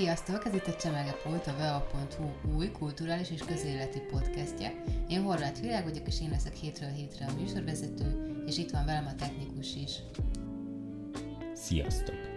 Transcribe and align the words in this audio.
Sziasztok, 0.00 0.44
ez 0.44 0.54
itt 0.54 0.66
a 0.66 0.76
Csemegepult, 0.76 1.46
a 1.46 1.56
vea.hu 1.56 2.54
új 2.56 2.70
kulturális 2.70 3.30
és 3.30 3.40
közéleti 3.40 4.00
podcastje. 4.00 4.82
Én 5.08 5.22
Horváth 5.22 5.60
Világ 5.60 5.84
vagyok, 5.84 6.06
és 6.06 6.20
én 6.20 6.30
leszek 6.30 6.54
hétről 6.54 6.90
hétre 6.90 7.26
a 7.26 7.40
műsorvezető, 7.40 8.42
és 8.46 8.58
itt 8.58 8.70
van 8.70 8.84
velem 8.84 9.06
a 9.06 9.14
technikus 9.14 9.74
is. 9.74 9.92
Sziasztok! 11.54 12.29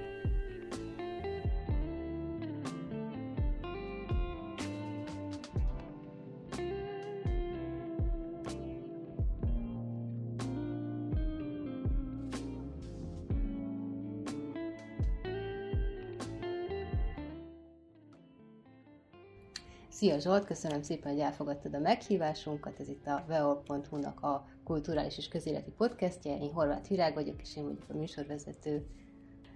Szia 20.03 20.20
Zsolt, 20.20 20.45
köszönöm 20.45 20.81
szépen, 20.81 21.12
hogy 21.12 21.21
elfogadtad 21.21 21.73
a 21.73 21.80
meghívásunkat. 21.80 22.80
Ez 22.80 22.89
itt 22.89 23.05
a 23.07 23.23
veol.hu-nak 23.27 24.21
a 24.21 24.45
kulturális 24.63 25.17
és 25.17 25.27
közéleti 25.27 25.71
podcastje. 25.77 26.38
Én 26.38 26.52
Horváth 26.53 26.89
Virág 26.89 27.13
vagyok, 27.13 27.41
és 27.41 27.57
én 27.57 27.63
vagyok 27.63 27.84
a 27.89 27.98
műsorvezető. 27.98 28.85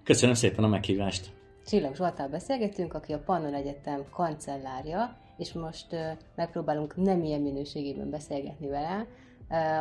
Köszönöm 0.03 0.35
szépen 0.35 0.63
a 0.63 0.67
meghívást. 0.67 1.31
Csillag 1.65 1.95
Zsoltál 1.95 2.29
beszélgetünk, 2.29 2.93
aki 2.93 3.13
a 3.13 3.19
Pannon 3.19 3.53
Egyetem 3.53 4.05
kancellárja, 4.09 5.17
és 5.37 5.53
most 5.53 5.87
megpróbálunk 6.35 6.95
nem 6.95 7.23
ilyen 7.23 7.41
minőségében 7.41 8.09
beszélgetni 8.09 8.67
vele, 8.67 9.07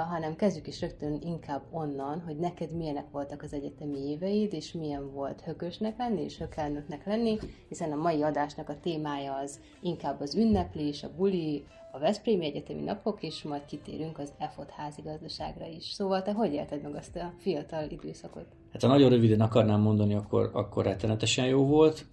hanem 0.09 0.37
kezdjük 0.37 0.67
is 0.67 0.81
rögtön 0.81 1.19
inkább 1.23 1.63
onnan, 1.71 2.23
hogy 2.27 2.37
neked 2.37 2.77
milyenek 2.77 3.11
voltak 3.11 3.43
az 3.43 3.53
egyetemi 3.53 3.99
éveid, 3.99 4.53
és 4.53 4.73
milyen 4.73 5.13
volt 5.13 5.41
hökösnek 5.41 5.99
lenni, 5.99 6.23
és 6.23 6.39
hökelnöknek 6.39 7.07
lenni, 7.07 7.39
hiszen 7.69 7.93
a 7.93 7.97
mai 7.97 8.23
adásnak 8.23 8.69
a 8.69 8.81
témája 8.81 9.35
az 9.35 9.61
inkább 9.83 10.21
az 10.21 10.35
ünneplés, 10.35 11.03
a 11.03 11.11
buli, 11.17 11.65
a 11.93 11.99
Veszprémi 11.99 12.45
Egyetemi 12.45 12.83
Napok, 12.83 13.23
és 13.23 13.43
majd 13.43 13.65
kitérünk 13.65 14.19
az 14.19 14.33
EFOT 14.39 14.71
házigazdaságra 14.71 15.67
is. 15.67 15.85
Szóval 15.85 16.23
te 16.23 16.33
hogy 16.33 16.53
élted 16.53 16.83
meg 16.83 16.95
azt 16.95 17.17
a 17.17 17.33
fiatal 17.39 17.91
időszakot? 17.91 18.47
Hát 18.73 18.83
ha 18.83 18.89
nagyon 18.89 19.11
röviden 19.11 19.41
akarnám 19.41 19.81
mondani, 19.81 20.15
akkor, 20.15 20.51
akkor 20.53 20.85
rettenetesen 20.85 21.47
jó 21.47 21.67
volt. 21.67 22.07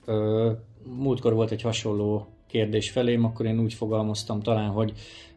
Múltkor 0.84 1.34
volt 1.34 1.52
egy 1.52 1.62
hasonló 1.62 2.28
kérdés 2.48 2.92
felém, 2.92 3.24
akkor 3.24 3.46
én 3.46 3.60
úgy 3.60 3.74
fogalmaztam 3.74 4.40
talán, 4.40 4.70
hogy 4.70 4.94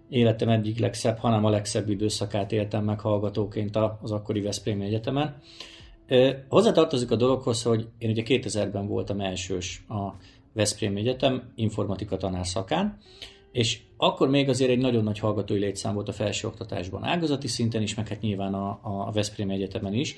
életem 0.08 0.48
egyik 0.48 0.78
legszebb, 0.78 1.18
hanem 1.18 1.44
a 1.44 1.50
legszebb 1.50 1.88
időszakát 1.88 2.52
éltem 2.52 2.84
meg 2.84 3.00
hallgatóként 3.00 3.78
az 4.02 4.12
akkori 4.12 4.40
Veszprémi 4.40 4.84
Egyetemen. 4.84 5.36
Hozzátartozik 6.48 7.10
a 7.10 7.16
dologhoz, 7.16 7.62
hogy 7.62 7.88
én 7.98 8.10
ugye 8.10 8.22
2000-ben 8.26 8.86
voltam 8.86 9.20
elsős 9.20 9.84
a 9.88 10.14
Veszprém 10.52 10.96
Egyetem 10.96 11.52
informatika 11.54 12.16
tanárszakán, 12.16 12.98
és 13.52 13.80
akkor 13.96 14.28
még 14.28 14.48
azért 14.48 14.70
egy 14.70 14.78
nagyon 14.78 15.04
nagy 15.04 15.18
hallgatói 15.18 15.58
létszám 15.58 15.94
volt 15.94 16.08
a 16.08 16.12
felsőoktatásban, 16.12 17.04
ágazati 17.04 17.48
szinten 17.48 17.82
is, 17.82 17.94
meg 17.94 18.08
hát 18.08 18.20
nyilván 18.20 18.54
a, 18.54 18.78
a 18.82 19.10
Veszprém 19.12 19.50
Egyetemen 19.50 19.94
is. 19.94 20.16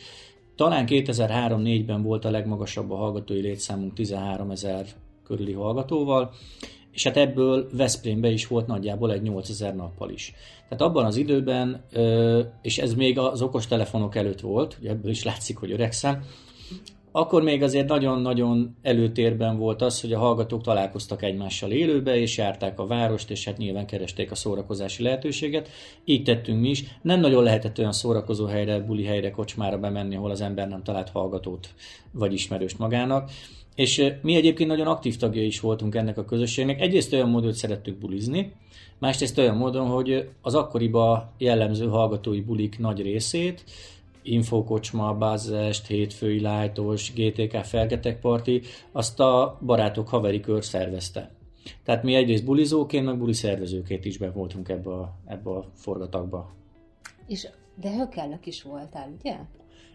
Talán 0.56 0.84
2003-4-ben 0.88 2.02
volt 2.02 2.24
a 2.24 2.30
legmagasabb 2.30 2.90
a 2.90 2.96
hallgatói 2.96 3.40
létszámunk 3.40 3.94
13 3.94 4.50
ezer 4.50 4.86
körüli 5.24 5.52
hallgatóval, 5.52 6.32
és 6.98 7.04
hát 7.04 7.16
ebből 7.16 7.68
Veszprémbe 7.72 8.28
is 8.30 8.46
volt 8.46 8.66
nagyjából 8.66 9.12
egy 9.12 9.22
8000 9.22 9.74
nappal 9.74 10.10
is. 10.10 10.34
Tehát 10.68 10.84
abban 10.84 11.04
az 11.04 11.16
időben, 11.16 11.84
és 12.62 12.78
ez 12.78 12.94
még 12.94 13.18
az 13.18 13.42
okostelefonok 13.42 14.14
előtt 14.16 14.40
volt, 14.40 14.78
ebből 14.84 15.10
is 15.10 15.24
látszik, 15.24 15.56
hogy 15.56 15.72
öregszem, 15.72 16.24
akkor 17.12 17.42
még 17.42 17.62
azért 17.62 17.88
nagyon-nagyon 17.88 18.76
előtérben 18.82 19.58
volt 19.58 19.82
az, 19.82 20.00
hogy 20.00 20.12
a 20.12 20.18
hallgatók 20.18 20.62
találkoztak 20.62 21.22
egymással 21.22 21.70
élőbe, 21.70 22.16
és 22.16 22.36
járták 22.36 22.78
a 22.78 22.86
várost, 22.86 23.30
és 23.30 23.44
hát 23.44 23.56
nyilván 23.56 23.86
keresték 23.86 24.30
a 24.30 24.34
szórakozási 24.34 25.02
lehetőséget. 25.02 25.68
Így 26.04 26.22
tettünk 26.22 26.60
mi 26.60 26.68
is. 26.68 26.84
Nem 27.02 27.20
nagyon 27.20 27.42
lehetett 27.42 27.78
olyan 27.78 27.92
szórakozó 27.92 28.46
helyre, 28.46 28.80
buli 28.80 29.04
helyre, 29.04 29.30
kocsmára 29.30 29.78
bemenni, 29.78 30.16
ahol 30.16 30.30
az 30.30 30.40
ember 30.40 30.68
nem 30.68 30.82
talált 30.82 31.10
hallgatót 31.10 31.68
vagy 32.12 32.32
ismerőst 32.32 32.78
magának. 32.78 33.30
És 33.74 34.04
mi 34.22 34.34
egyébként 34.34 34.68
nagyon 34.68 34.86
aktív 34.86 35.16
tagja 35.16 35.42
is 35.42 35.60
voltunk 35.60 35.94
ennek 35.94 36.18
a 36.18 36.24
közösségnek. 36.24 36.80
Egyrészt 36.80 37.12
olyan 37.12 37.28
módon, 37.28 37.44
hogy 37.44 37.54
szerettük 37.54 37.98
bulizni, 37.98 38.52
másrészt 38.98 39.38
olyan 39.38 39.56
módon, 39.56 39.86
hogy 39.86 40.28
az 40.42 40.54
akkoriba 40.54 41.32
jellemző 41.38 41.86
hallgatói 41.86 42.40
bulik 42.40 42.78
nagy 42.78 43.02
részét, 43.02 43.64
Infokocsma, 44.32 45.14
Bázest, 45.14 45.86
Hétfői 45.86 46.40
Lájtos, 46.40 47.12
GTK 47.12 47.64
Felgetek 47.64 48.20
Parti, 48.20 48.62
azt 48.92 49.20
a 49.20 49.58
barátok 49.64 50.08
haveri 50.08 50.40
kör 50.40 50.64
szervezte. 50.64 51.30
Tehát 51.84 52.02
mi 52.02 52.14
egyrészt 52.14 52.44
bulizóként, 52.44 53.04
meg 53.04 53.18
buli 53.18 53.32
szervezőként 53.32 54.04
is 54.04 54.18
be 54.18 54.30
voltunk 54.30 54.68
ebbe 54.68 54.90
a, 54.90 55.14
ebbe 55.26 55.50
a 55.50 55.64
forgatagba. 55.74 56.54
És 57.26 57.48
de 57.80 57.90
hökelnök 57.90 58.46
is 58.46 58.62
voltál, 58.62 59.14
ugye? 59.18 59.36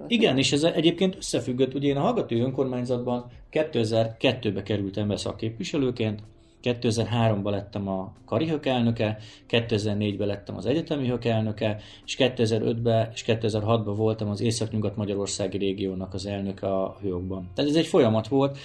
Igen, 0.07 0.37
és 0.37 0.51
ez 0.51 0.63
egyébként 0.63 1.15
összefüggött, 1.15 1.73
ugye 1.73 1.87
én 1.87 1.97
a 1.97 2.01
hallgatói 2.01 2.39
önkormányzatban 2.39 3.31
2002-be 3.51 4.63
kerültem 4.63 5.07
be 5.07 5.15
szakképviselőként, 5.15 6.23
2003-ban 6.63 7.51
lettem 7.51 7.87
a 7.87 8.13
karihök 8.25 8.65
elnöke, 8.65 9.17
2004-ben 9.49 10.27
lettem 10.27 10.57
az 10.57 10.65
egyetemi 10.65 11.13
elnöke, 11.21 11.79
és 12.05 12.15
2005-ben 12.19 13.09
és 13.13 13.23
2006-ban 13.27 13.93
voltam 13.95 14.29
az 14.29 14.41
Észak-Nyugat-Magyarországi 14.41 15.57
régiónak 15.57 16.13
az 16.13 16.25
elnöke 16.25 16.67
a 16.67 16.97
hőokban. 17.01 17.49
Tehát 17.55 17.71
ez 17.71 17.77
egy 17.77 17.87
folyamat 17.87 18.27
volt, 18.27 18.57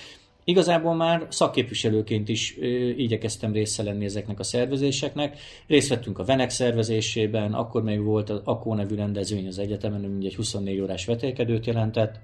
Igazából 0.48 0.94
már 0.94 1.26
szakképviselőként 1.30 2.28
is 2.28 2.56
ö, 2.60 2.66
igyekeztem 2.88 3.52
része 3.52 3.82
lenni 3.82 4.04
ezeknek 4.04 4.38
a 4.38 4.42
szervezéseknek. 4.42 5.38
Részt 5.66 5.88
vettünk 5.88 6.18
a 6.18 6.24
Venek 6.24 6.50
szervezésében, 6.50 7.52
akkor 7.52 7.82
még 7.82 8.02
volt 8.02 8.30
az 8.30 8.40
AKO 8.44 8.74
nevű 8.74 8.94
rendezvény 8.94 9.46
az 9.46 9.58
egyetemen, 9.58 10.04
ami 10.04 10.26
egy 10.26 10.36
24 10.36 10.80
órás 10.80 11.04
vetélkedőt 11.04 11.66
jelentett 11.66 12.20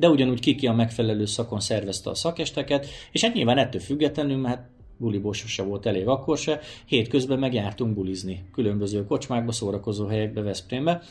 de 0.00 0.08
ugyanúgy 0.08 0.40
kiki 0.40 0.66
a 0.66 0.72
megfelelő 0.72 1.24
szakon 1.24 1.60
szervezte 1.60 2.10
a 2.10 2.14
szakesteket, 2.14 2.86
és 3.12 3.24
hát 3.24 3.34
nyilván 3.34 3.58
ettől 3.58 3.80
függetlenül, 3.80 4.36
mert 4.36 4.60
buliból 5.00 5.32
sose 5.32 5.62
volt 5.62 5.86
elég 5.86 6.06
akkor 6.06 6.38
se, 6.38 6.60
hétközben 6.86 7.38
megjártunk 7.38 7.94
bulizni. 7.94 8.44
Különböző 8.52 9.04
kocsmákba, 9.04 9.52
szórakozó 9.52 10.06
helyekbe, 10.06 10.42
Veszprémbe, 10.42 11.02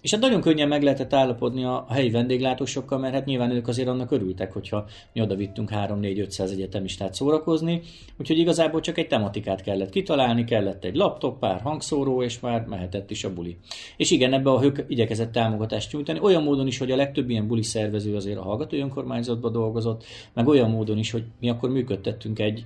és 0.00 0.10
hát 0.10 0.20
nagyon 0.20 0.40
könnyen 0.40 0.68
meg 0.68 0.82
lehetett 0.82 1.12
állapodni 1.12 1.64
a, 1.64 1.86
helyi 1.88 2.10
vendéglátósokkal, 2.10 2.98
mert 2.98 3.14
hát 3.14 3.24
nyilván 3.24 3.50
ők 3.50 3.68
azért 3.68 3.88
annak 3.88 4.10
örültek, 4.10 4.52
hogyha 4.52 4.86
mi 5.12 5.20
oda 5.20 5.34
vittünk 5.34 5.70
3-4-500 5.72 6.50
egyetemistát 6.50 7.14
szórakozni, 7.14 7.80
úgyhogy 8.18 8.38
igazából 8.38 8.80
csak 8.80 8.98
egy 8.98 9.06
tematikát 9.06 9.62
kellett 9.62 9.90
kitalálni, 9.90 10.44
kellett 10.44 10.84
egy 10.84 10.96
laptop, 10.96 11.38
pár 11.38 11.60
hangszóró, 11.60 12.22
és 12.22 12.40
már 12.40 12.64
mehetett 12.66 13.10
is 13.10 13.24
a 13.24 13.32
buli. 13.32 13.56
És 13.96 14.10
igen, 14.10 14.32
ebbe 14.32 14.50
a 14.50 14.60
hők 14.60 14.84
igyekezett 14.88 15.32
támogatást 15.32 15.92
nyújtani, 15.92 16.18
olyan 16.22 16.42
módon 16.42 16.66
is, 16.66 16.78
hogy 16.78 16.90
a 16.90 16.96
legtöbb 16.96 17.30
ilyen 17.30 17.46
buli 17.46 17.62
szervező 17.62 18.16
azért 18.16 18.38
a 18.38 18.42
hallgatói 18.42 18.80
önkormányzatban 18.80 19.52
dolgozott, 19.52 20.04
meg 20.34 20.48
olyan 20.48 20.70
módon 20.70 20.98
is, 20.98 21.10
hogy 21.10 21.24
mi 21.40 21.48
akkor 21.48 21.70
működtettünk 21.70 22.38
egy, 22.38 22.64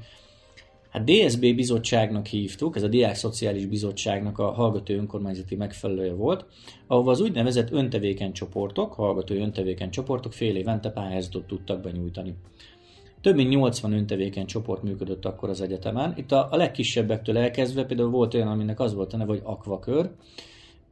Hát 0.93 1.05
DSB 1.05 1.41
bizottságnak 1.55 2.27
hívtuk, 2.27 2.77
ez 2.77 2.83
a 2.83 2.89
Diák 2.89 3.15
Szociális 3.15 3.67
Bizottságnak 3.67 4.39
a 4.39 4.51
hallgató 4.51 4.95
önkormányzati 4.95 5.57
megfelelője 5.57 6.13
volt, 6.13 6.45
ahova 6.87 7.11
az 7.11 7.21
úgynevezett 7.21 7.71
öntevéken 7.71 8.33
csoportok, 8.33 8.93
hallgatói 8.93 9.39
öntevéken 9.39 9.91
csoportok 9.91 10.33
fél 10.33 10.57
évente 10.57 10.91
pályázatot 10.91 11.47
tudtak 11.47 11.81
benyújtani. 11.81 12.35
Több 13.21 13.37
mint 13.37 13.49
80 13.49 13.93
öntevéken 13.93 14.47
csoport 14.47 14.83
működött 14.83 15.25
akkor 15.25 15.49
az 15.49 15.61
egyetemen. 15.61 16.15
Itt 16.17 16.33
a, 16.33 16.49
a 16.51 16.57
legkisebbektől 16.57 17.39
elkezdve 17.39 17.85
például 17.85 18.11
volt 18.11 18.35
olyan, 18.35 18.49
aminek 18.49 18.81
az 18.81 18.95
volt 18.95 19.13
a 19.13 19.17
neve, 19.17 19.31
hogy 19.31 19.43
akvakör, 19.45 20.11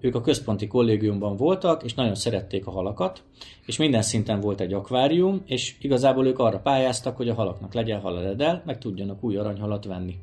ők 0.01 0.15
a 0.15 0.21
központi 0.21 0.67
kollégiumban 0.67 1.37
voltak, 1.37 1.83
és 1.83 1.95
nagyon 1.95 2.15
szerették 2.15 2.67
a 2.67 2.71
halakat, 2.71 3.23
és 3.67 3.77
minden 3.77 4.03
szinten 4.03 4.41
volt 4.41 4.61
egy 4.61 4.73
akvárium, 4.73 5.43
és 5.47 5.77
igazából 5.81 6.27
ők 6.27 6.39
arra 6.39 6.59
pályáztak, 6.59 7.17
hogy 7.17 7.29
a 7.29 7.35
halaknak 7.35 7.75
legyen 7.75 8.01
halaledel, 8.01 8.63
meg 8.67 8.79
tudjanak 8.79 9.25
új 9.25 9.37
aranyhalat 9.37 9.85
venni. 9.85 10.19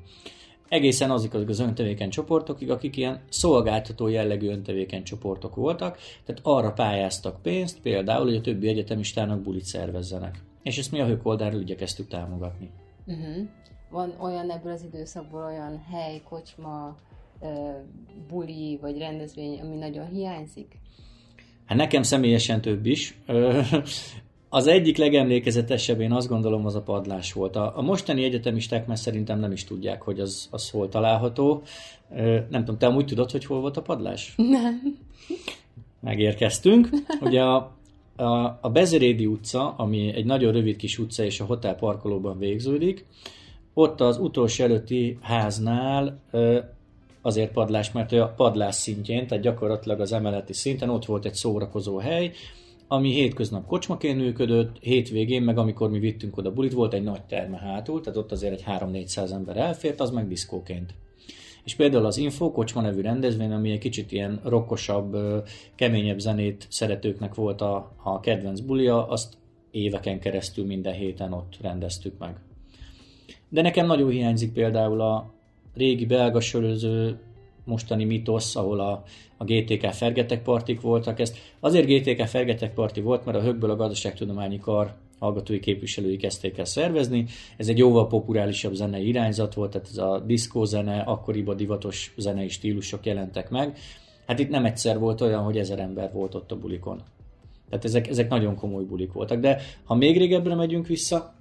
Egészen 0.68 1.12
azok 1.12 1.33
az 1.33 1.59
öntevéken 1.59 2.09
csoportokig, 2.09 2.71
akik 2.71 2.97
ilyen 2.97 3.21
szolgáltató 3.29 4.07
jellegű 4.07 4.50
öntevéken 4.50 5.03
csoportok 5.03 5.56
voltak, 5.56 5.97
tehát 6.25 6.41
arra 6.44 6.71
pályáztak 6.71 7.41
pénzt, 7.41 7.81
például, 7.81 8.25
hogy 8.25 8.35
a 8.35 8.41
többi 8.41 8.68
egyetemistának 8.68 9.41
bulit 9.41 9.63
szervezzenek. 9.63 10.44
És 10.63 10.77
ezt 10.77 10.91
mi 10.91 11.01
a 11.01 11.06
hők 11.06 11.25
oldalról 11.25 11.62
igyekeztük 11.62 12.07
támogatni. 12.07 12.69
Uh-huh. 13.06 13.47
Van 13.89 14.15
olyan 14.19 14.50
ebből 14.50 14.71
az 14.71 14.83
időszakból 14.83 15.44
olyan 15.44 15.83
hely, 15.91 16.21
kocsma, 16.29 16.95
buli 18.30 18.78
vagy 18.81 18.98
rendezvény, 18.98 19.60
ami 19.60 19.75
nagyon 19.75 20.07
hiányzik? 20.07 20.80
Hát 21.66 21.78
nekem 21.78 22.04
személyesen 22.04 22.62
több 22.62 22.86
is. 22.86 23.18
az 24.50 24.68
egyik 24.68 24.98
legemlékezetesebb, 24.98 26.00
én 26.01 26.12
azt 26.12 26.28
gondolom, 26.28 26.66
az 26.66 26.75
a 26.75 26.81
padlás 26.81 27.34
volt. 27.34 27.56
A, 27.56 27.78
a 27.78 27.81
mostani 27.81 28.24
egyetemisták 28.24 28.88
már 28.88 28.98
szerintem 28.98 29.39
nem 29.39 29.51
is 29.51 29.63
tudják, 29.63 30.01
hogy 30.01 30.19
az, 30.19 30.48
az 30.51 30.69
hol 30.69 30.89
található. 30.89 31.62
Nem 32.50 32.63
tudom, 32.66 32.78
te 32.78 32.86
amúgy 32.86 33.06
tudod, 33.06 33.31
hogy 33.31 33.45
hol 33.45 33.60
volt 33.60 33.78
a 33.78 33.81
padlás? 33.81 34.34
Nem. 34.36 34.98
Megérkeztünk. 36.00 36.89
Ugye 37.22 37.42
a, 37.42 37.75
a, 38.16 38.60
a 38.62 38.69
Bezerédi 38.74 39.25
utca, 39.25 39.74
ami 39.78 40.13
egy 40.16 40.25
nagyon 40.25 40.51
rövid 40.51 40.75
kis 40.75 40.98
utca, 40.98 41.24
és 41.24 41.39
a 41.39 41.45
hotel 41.45 41.75
parkolóban 41.75 42.38
végződik, 42.38 43.06
ott 43.74 44.01
az 44.01 44.18
utolsó 44.18 44.63
előtti 44.63 45.18
háznál 45.22 46.19
azért 47.27 47.51
padlás, 47.51 47.91
mert 47.91 48.12
a 48.12 48.33
padlás 48.35 48.75
szintjén, 48.75 49.27
tehát 49.27 49.44
gyakorlatilag 49.44 50.00
az 50.00 50.12
emeleti 50.12 50.53
szinten 50.53 50.89
ott 50.89 51.06
volt 51.06 51.25
egy 51.25 51.33
szórakozó 51.33 51.97
hely, 51.97 52.31
ami 52.88 53.12
hétköznap 53.12 53.65
kocsmaként 53.65 54.18
működött, 54.18 54.77
hétvégén, 54.79 55.41
meg 55.41 55.57
amikor 55.57 55.89
mi 55.89 56.00
vittünk 56.00 56.38
oda 56.38 56.51
bulit, 56.51 56.74
volt 56.74 56.94
egy 56.94 57.03
nagy 57.03 57.24
terme 57.24 57.57
hátul, 57.57 58.01
tehát 58.01 58.18
ott 58.18 58.31
azért 58.31 58.53
egy 58.53 58.63
3-400 58.68 59.31
ember 59.31 59.57
elfért, 59.57 60.00
az 60.00 60.09
meg 60.09 60.27
diszkóként. 60.27 60.94
És 61.63 61.75
például 61.75 62.06
az 62.06 62.18
Info 62.18 62.51
Kocsma 62.51 62.81
nevű 62.81 63.01
rendezvény, 63.01 63.51
ami 63.51 63.71
egy 63.71 63.79
kicsit 63.79 64.12
ilyen 64.12 64.41
rokkosabb, 64.44 65.18
keményebb 65.75 66.19
zenét 66.19 66.68
szeretőknek 66.69 67.35
volt 67.35 67.62
a, 67.62 67.95
a 68.03 68.19
kedvenc 68.19 68.59
bulia, 68.59 69.07
azt 69.07 69.38
éveken 69.71 70.19
keresztül 70.19 70.65
minden 70.65 70.94
héten 70.94 71.33
ott 71.33 71.57
rendeztük 71.62 72.18
meg. 72.18 72.35
De 73.50 73.62
nekem 73.62 73.85
nagyon 73.85 74.09
hiányzik 74.09 74.53
például 74.53 75.01
a 75.01 75.35
régi 75.77 76.06
belga 76.06 76.39
söröző 76.39 77.19
mostani 77.63 78.03
mitosz, 78.03 78.56
ahol 78.56 78.79
a, 78.79 79.03
a 79.38 79.44
GTK 79.44 79.91
Fergetek 79.91 80.44
partik 80.44 80.81
voltak. 80.81 81.19
Ezt 81.19 81.38
azért 81.59 81.88
GTK 81.88 82.27
Fergetek 82.27 82.74
parti 82.74 83.01
volt, 83.01 83.25
mert 83.25 83.38
a 83.38 83.41
Högből 83.41 83.69
a 83.69 83.75
Gazdaságtudományi 83.75 84.59
Kar 84.59 84.94
hallgatói 85.19 85.59
képviselői 85.59 86.18
kezdték 86.18 86.57
el 86.57 86.65
szervezni. 86.65 87.25
Ez 87.57 87.68
egy 87.68 87.77
jóval 87.77 88.07
populárisabb 88.07 88.74
zenei 88.74 89.07
irányzat 89.07 89.53
volt, 89.53 89.71
tehát 89.71 89.88
ez 89.88 89.97
a 89.97 90.19
diszkó 90.19 90.63
zene, 90.63 91.00
akkoriban 91.00 91.57
divatos 91.57 92.13
zenei 92.18 92.50
stílusok 92.50 93.06
jelentek 93.06 93.50
meg. 93.50 93.77
Hát 94.27 94.39
itt 94.39 94.50
nem 94.50 94.65
egyszer 94.65 95.00
volt 95.00 95.21
olyan, 95.21 95.44
hogy 95.44 95.57
ezer 95.57 95.79
ember 95.79 96.12
volt 96.13 96.35
ott 96.35 96.51
a 96.51 96.57
bulikon. 96.57 97.01
Tehát 97.69 97.85
ezek, 97.85 98.07
ezek 98.07 98.29
nagyon 98.29 98.56
komoly 98.56 98.83
bulik 98.83 99.12
voltak. 99.12 99.39
De 99.39 99.62
ha 99.83 99.95
még 99.95 100.18
régebbre 100.18 100.56
megyünk 100.56 100.88
vissza, 100.88 101.33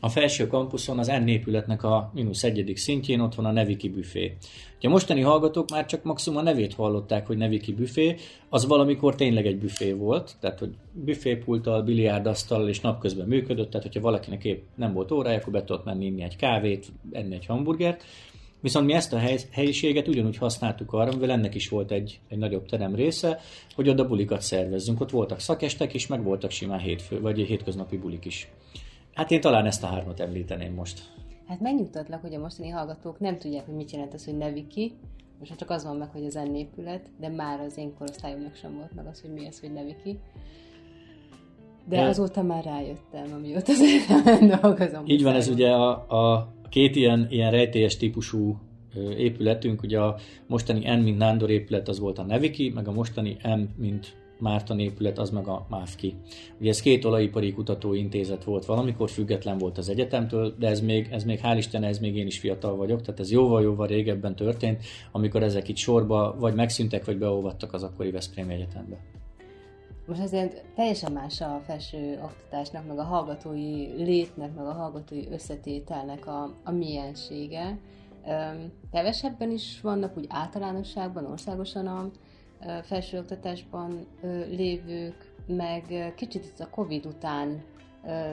a 0.00 0.08
felső 0.08 0.46
kampuszon 0.46 0.98
az 0.98 1.06
N 1.06 1.26
épületnek 1.26 1.82
a 1.82 2.10
mínusz 2.14 2.44
egyedik 2.44 2.76
szintjén 2.76 3.20
ott 3.20 3.34
van 3.34 3.44
a 3.44 3.52
Neviki 3.52 3.88
büfé. 3.88 4.36
a 4.80 4.88
mostani 4.88 5.20
hallgatók 5.20 5.70
már 5.70 5.86
csak 5.86 6.02
maximum 6.02 6.38
a 6.38 6.42
nevét 6.42 6.74
hallották, 6.74 7.26
hogy 7.26 7.36
Neviki 7.36 7.72
büfé, 7.72 8.16
az 8.48 8.66
valamikor 8.66 9.14
tényleg 9.14 9.46
egy 9.46 9.58
büfé 9.58 9.92
volt, 9.92 10.36
tehát 10.40 10.58
hogy 10.58 10.74
büfépulttal, 10.92 11.82
biliárdasztal 11.82 12.68
és 12.68 12.80
napközben 12.80 13.26
működött, 13.26 13.70
tehát 13.70 13.86
hogyha 13.86 14.00
valakinek 14.00 14.44
épp 14.44 14.62
nem 14.74 14.92
volt 14.92 15.10
órája, 15.10 15.38
akkor 15.38 15.52
be 15.52 15.64
tudott 15.64 15.84
menni 15.84 16.04
inni 16.04 16.22
egy 16.22 16.36
kávét, 16.36 16.86
enni 17.12 17.34
egy 17.34 17.46
hamburgert, 17.46 18.04
Viszont 18.62 18.86
mi 18.86 18.92
ezt 18.92 19.12
a 19.12 19.18
hely, 19.18 19.38
helyiséget 19.50 20.08
ugyanúgy 20.08 20.36
használtuk 20.36 20.92
arra, 20.92 21.12
mivel 21.12 21.30
ennek 21.30 21.54
is 21.54 21.68
volt 21.68 21.90
egy, 21.90 22.20
egy 22.28 22.38
nagyobb 22.38 22.66
terem 22.66 22.94
része, 22.94 23.40
hogy 23.74 23.88
oda 23.88 24.06
bulikat 24.06 24.42
szervezzünk. 24.42 25.00
Ott 25.00 25.10
voltak 25.10 25.40
szakestek 25.40 25.94
is, 25.94 26.06
meg 26.06 26.22
voltak 26.22 26.50
simán 26.50 26.78
hétfő, 26.78 27.20
vagy 27.20 27.38
hétköznapi 27.38 27.96
bulik 27.96 28.24
is. 28.24 28.48
Hát 29.14 29.30
én 29.30 29.40
talán 29.40 29.66
ezt 29.66 29.82
a 29.82 29.86
hármat 29.86 30.20
említeném 30.20 30.74
most. 30.74 31.02
Hát 31.46 31.60
megnyugtatlak, 31.60 32.20
hogy 32.20 32.34
a 32.34 32.38
mostani 32.38 32.68
hallgatók 32.68 33.20
nem 33.20 33.38
tudják, 33.38 33.64
hogy 33.66 33.74
mit 33.74 33.90
jelent 33.90 34.14
az, 34.14 34.24
hogy 34.24 34.36
Neviki. 34.36 34.92
Most 35.38 35.56
csak 35.56 35.70
az 35.70 35.84
van 35.84 35.96
meg, 35.96 36.08
hogy 36.08 36.24
az 36.24 36.36
ennépület, 36.36 37.10
de 37.20 37.28
már 37.28 37.60
az 37.60 37.78
én 37.78 37.94
korosztályomnak 37.94 38.54
sem 38.54 38.74
volt 38.74 38.94
meg 38.94 39.06
az, 39.06 39.20
hogy 39.20 39.32
mi 39.32 39.46
az, 39.46 39.60
hogy 39.60 39.72
Neviki. 39.72 40.18
De 41.88 41.96
ja. 41.96 42.06
azóta 42.06 42.42
már 42.42 42.64
rájöttem, 42.64 43.32
amióta 43.32 43.72
az 43.72 43.80
dolgozom. 44.60 45.02
Így 45.06 45.22
van, 45.22 45.34
ez 45.34 45.48
ugye 45.48 45.70
a, 45.70 45.90
a 46.34 46.52
két 46.68 46.96
ilyen, 46.96 47.26
ilyen 47.30 47.50
rejtélyes 47.50 47.96
típusú 47.96 48.58
épületünk, 49.16 49.82
ugye 49.82 50.00
a 50.00 50.16
mostani 50.46 50.94
N, 50.94 50.98
mint 50.98 51.18
Nándor 51.18 51.50
épület, 51.50 51.88
az 51.88 51.98
volt 51.98 52.18
a 52.18 52.22
Neviki, 52.22 52.70
meg 52.74 52.88
a 52.88 52.92
mostani 52.92 53.36
M, 53.42 53.60
mint 53.76 54.16
Márton 54.40 54.78
épület, 54.78 55.18
az 55.18 55.30
meg 55.30 55.46
a 55.46 55.66
MÁFKI. 55.68 56.14
Ugye 56.60 56.70
ez 56.70 56.80
két 56.80 57.04
olajipari 57.04 57.52
kutatóintézet 57.52 58.44
volt 58.44 58.64
valamikor, 58.64 59.10
független 59.10 59.58
volt 59.58 59.78
az 59.78 59.88
egyetemtől, 59.88 60.54
de 60.58 60.68
ez 60.68 60.80
még, 60.80 61.08
ez 61.10 61.24
még 61.24 61.40
hál' 61.42 61.54
Isten, 61.56 61.82
ez 61.82 61.98
még 61.98 62.16
én 62.16 62.26
is 62.26 62.38
fiatal 62.38 62.76
vagyok, 62.76 63.00
tehát 63.00 63.20
ez 63.20 63.30
jóval-jóval 63.30 63.86
régebben 63.86 64.36
történt, 64.36 64.82
amikor 65.12 65.42
ezek 65.42 65.68
itt 65.68 65.76
sorba 65.76 66.36
vagy 66.38 66.54
megszűntek, 66.54 67.04
vagy 67.04 67.18
beolvadtak 67.18 67.72
az 67.72 67.82
akkori 67.82 68.10
Veszprém 68.10 68.50
Egyetembe. 68.50 68.96
Most 70.06 70.22
azért 70.22 70.64
teljesen 70.74 71.12
más 71.12 71.40
a 71.40 71.60
felső 71.66 72.20
oktatásnak, 72.22 72.86
meg 72.86 72.98
a 72.98 73.02
hallgatói 73.02 73.86
létnek, 73.96 74.54
meg 74.54 74.66
a 74.66 74.72
hallgatói 74.72 75.28
összetételnek 75.30 76.26
a, 76.26 76.54
a 76.64 76.70
miensége. 76.70 77.78
Kevesebben 78.92 79.50
is 79.50 79.80
vannak 79.80 80.16
úgy 80.16 80.26
általánosságban, 80.28 81.26
országosan 81.26 81.86
a, 81.86 82.10
felsőoktatásban 82.82 84.06
lévők, 84.50 85.34
meg 85.46 86.12
kicsit 86.16 86.44
itt 86.44 86.60
a 86.60 86.70
Covid 86.70 87.06
után 87.06 87.62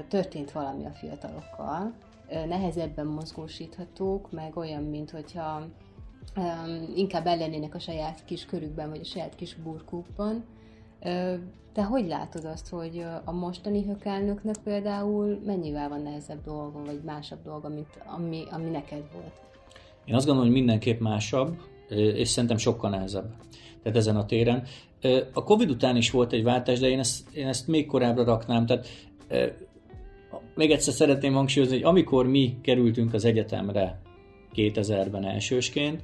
történt 0.08 0.52
valami 0.52 0.86
a 0.86 0.92
fiatalokkal, 0.92 1.94
nehezebben 2.30 3.06
mozgósíthatók, 3.06 4.32
meg 4.32 4.58
olyan, 4.58 4.84
mint 4.84 5.12
hogyha 5.12 5.68
inkább 6.96 7.28
ellennének 7.28 7.76
a 7.76 7.80
saját 7.80 8.26
kis 8.26 8.46
körükben, 8.46 8.90
vagy 8.90 9.00
a 9.00 9.06
saját 9.06 9.36
kis 9.36 9.56
burkukban. 9.56 10.46
Te 11.74 11.84
hogy 11.84 12.08
látod 12.08 12.46
azt, 12.46 12.70
hogy 12.70 13.06
a 13.26 13.32
mostani 13.32 13.84
hökelnöknek 13.84 14.56
például 14.64 15.42
mennyivel 15.46 15.90
van 15.90 16.02
nehezebb 16.02 16.44
dolga, 16.44 16.84
vagy 16.84 17.02
másabb 17.06 17.44
dolga, 17.44 17.70
mint 17.70 18.00
ami, 18.06 18.44
ami 18.52 18.70
neked 18.70 19.04
volt? 19.14 19.42
Én 20.06 20.16
azt 20.16 20.26
gondolom, 20.26 20.50
hogy 20.50 20.60
mindenképp 20.60 21.00
másabb, 21.00 21.58
és 21.90 22.30
szerintem 22.30 22.58
sokkal 22.58 22.90
nehezebb 22.90 23.34
tehát 23.88 24.02
ezen 24.02 24.16
a 24.16 24.26
téren. 24.26 24.64
A 25.34 25.44
Covid 25.44 25.70
után 25.70 25.96
is 25.96 26.12
volt 26.12 26.34
egy 26.34 26.44
váltás, 26.44 26.80
de 26.80 26.90
én 26.90 27.00
ezt, 27.00 27.36
én 27.36 27.48
ezt 27.48 27.68
még 27.68 27.86
korábbra 27.86 28.24
raknám, 28.24 28.66
tehát 28.66 28.88
még 30.56 30.72
egyszer 30.72 30.94
szeretném 30.94 31.34
hangsúlyozni, 31.34 31.76
hogy 31.76 31.86
amikor 31.86 32.28
mi 32.28 32.58
kerültünk 32.62 33.14
az 33.14 33.26
egyetemre 33.26 34.02
2000-ben 34.56 35.26
elsősként, 35.26 36.02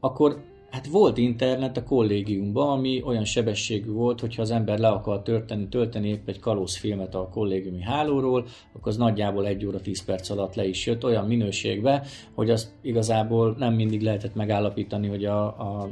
akkor 0.00 0.44
hát 0.74 0.86
volt 0.86 1.18
internet 1.18 1.76
a 1.76 1.82
kollégiumban, 1.82 2.68
ami 2.68 3.02
olyan 3.04 3.24
sebességű 3.24 3.90
volt, 3.90 4.20
hogyha 4.20 4.42
az 4.42 4.50
ember 4.50 4.78
le 4.78 4.88
akar 4.88 5.22
tölteni, 5.22 5.68
tölteni 5.68 6.08
épp 6.08 6.28
egy 6.28 6.40
filmet 6.66 7.14
a 7.14 7.28
kollégiumi 7.28 7.82
hálóról, 7.82 8.46
akkor 8.72 8.92
az 8.92 8.96
nagyjából 8.96 9.46
egy 9.46 9.66
óra 9.66 9.80
10 9.80 10.04
perc 10.04 10.30
alatt 10.30 10.54
le 10.54 10.66
is 10.66 10.86
jött 10.86 11.04
olyan 11.04 11.26
minőségbe, 11.26 12.02
hogy 12.34 12.50
azt 12.50 12.70
igazából 12.82 13.54
nem 13.58 13.74
mindig 13.74 14.02
lehetett 14.02 14.34
megállapítani, 14.34 15.08
hogy 15.08 15.24
a, 15.24 15.44
a, 15.44 15.88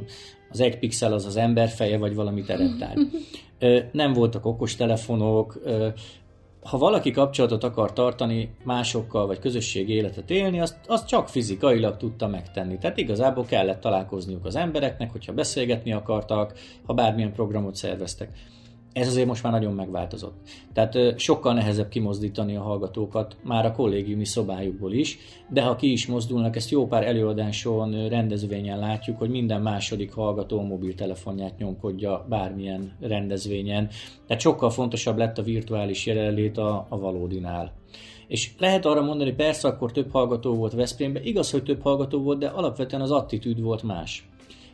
az 0.51 0.59
egy 0.59 0.79
pixel 0.79 1.13
az 1.13 1.25
az 1.25 1.35
ember 1.35 1.69
feje, 1.69 1.97
vagy 1.97 2.15
valami 2.15 2.43
eredtár. 2.47 2.97
Nem 3.91 4.13
voltak 4.13 4.45
okostelefonok, 4.45 5.61
ha 6.63 6.77
valaki 6.77 7.11
kapcsolatot 7.11 7.63
akar 7.63 7.93
tartani 7.93 8.55
másokkal, 8.63 9.27
vagy 9.27 9.39
közösségi 9.39 9.93
életet 9.93 10.29
élni, 10.29 10.59
azt, 10.59 10.75
azt 10.87 11.07
csak 11.07 11.29
fizikailag 11.29 11.97
tudta 11.97 12.27
megtenni. 12.27 12.77
Tehát 12.77 12.97
igazából 12.97 13.45
kellett 13.45 13.81
találkozniuk 13.81 14.45
az 14.45 14.55
embereknek, 14.55 15.11
hogyha 15.11 15.33
beszélgetni 15.33 15.93
akartak, 15.93 16.53
ha 16.85 16.93
bármilyen 16.93 17.33
programot 17.33 17.75
szerveztek. 17.75 18.29
Ez 18.93 19.07
azért 19.07 19.27
most 19.27 19.43
már 19.43 19.51
nagyon 19.51 19.73
megváltozott. 19.73 20.33
Tehát 20.73 21.19
sokkal 21.19 21.53
nehezebb 21.53 21.89
kimozdítani 21.89 22.55
a 22.55 22.61
hallgatókat 22.61 23.37
már 23.43 23.65
a 23.65 23.71
kollégiumi 23.71 24.25
szobájukból 24.25 24.93
is, 24.93 25.17
de 25.49 25.61
ha 25.61 25.75
ki 25.75 25.91
is 25.91 26.07
mozdulnak, 26.07 26.55
ezt 26.55 26.69
jó 26.69 26.87
pár 26.87 27.07
előadáson, 27.07 28.07
rendezvényen 28.07 28.79
látjuk, 28.79 29.17
hogy 29.17 29.29
minden 29.29 29.61
második 29.61 30.13
hallgató 30.13 30.61
mobiltelefonját 30.61 31.57
nyomkodja 31.57 32.25
bármilyen 32.29 32.97
rendezvényen. 33.01 33.89
Tehát 34.27 34.41
sokkal 34.41 34.69
fontosabb 34.69 35.17
lett 35.17 35.37
a 35.37 35.43
virtuális 35.43 36.05
jelenlét 36.05 36.57
a, 36.57 36.85
a 36.89 36.99
valódinál. 36.99 37.71
És 38.27 38.51
lehet 38.59 38.85
arra 38.85 39.01
mondani, 39.01 39.31
persze 39.31 39.67
akkor 39.67 39.91
több 39.91 40.11
hallgató 40.11 40.55
volt 40.55 40.73
Veszprémben, 40.73 41.23
igaz, 41.23 41.51
hogy 41.51 41.63
több 41.63 41.81
hallgató 41.81 42.21
volt, 42.21 42.39
de 42.39 42.47
alapvetően 42.47 43.01
az 43.01 43.11
attitűd 43.11 43.61
volt 43.61 43.83
más. 43.83 44.27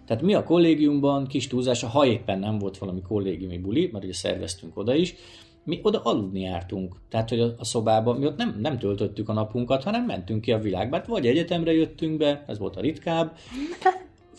Tehát 0.09 0.23
mi 0.23 0.33
a 0.33 0.43
kollégiumban, 0.43 1.27
kis 1.27 1.47
túlzása, 1.47 1.87
ha 1.87 2.05
éppen 2.05 2.39
nem 2.39 2.57
volt 2.57 2.77
valami 2.77 3.01
kollégiumi 3.01 3.57
buli, 3.57 3.89
mert 3.91 4.03
ugye 4.03 4.13
szerveztünk 4.13 4.77
oda 4.77 4.95
is, 4.95 5.15
mi 5.63 5.79
oda 5.83 6.01
aludni 6.03 6.39
jártunk. 6.39 6.95
Tehát, 7.09 7.29
hogy 7.29 7.39
a, 7.39 7.55
szobában 7.65 8.17
mi 8.17 8.25
ott 8.25 8.37
nem, 8.37 8.57
nem 8.61 8.79
töltöttük 8.79 9.29
a 9.29 9.33
napunkat, 9.33 9.83
hanem 9.83 10.05
mentünk 10.05 10.41
ki 10.41 10.51
a 10.51 10.59
világba. 10.59 10.95
Hát 10.95 11.07
vagy 11.07 11.25
egyetemre 11.25 11.73
jöttünk 11.73 12.17
be, 12.17 12.43
ez 12.47 12.59
volt 12.59 12.75
a 12.75 12.81
ritkább, 12.81 13.37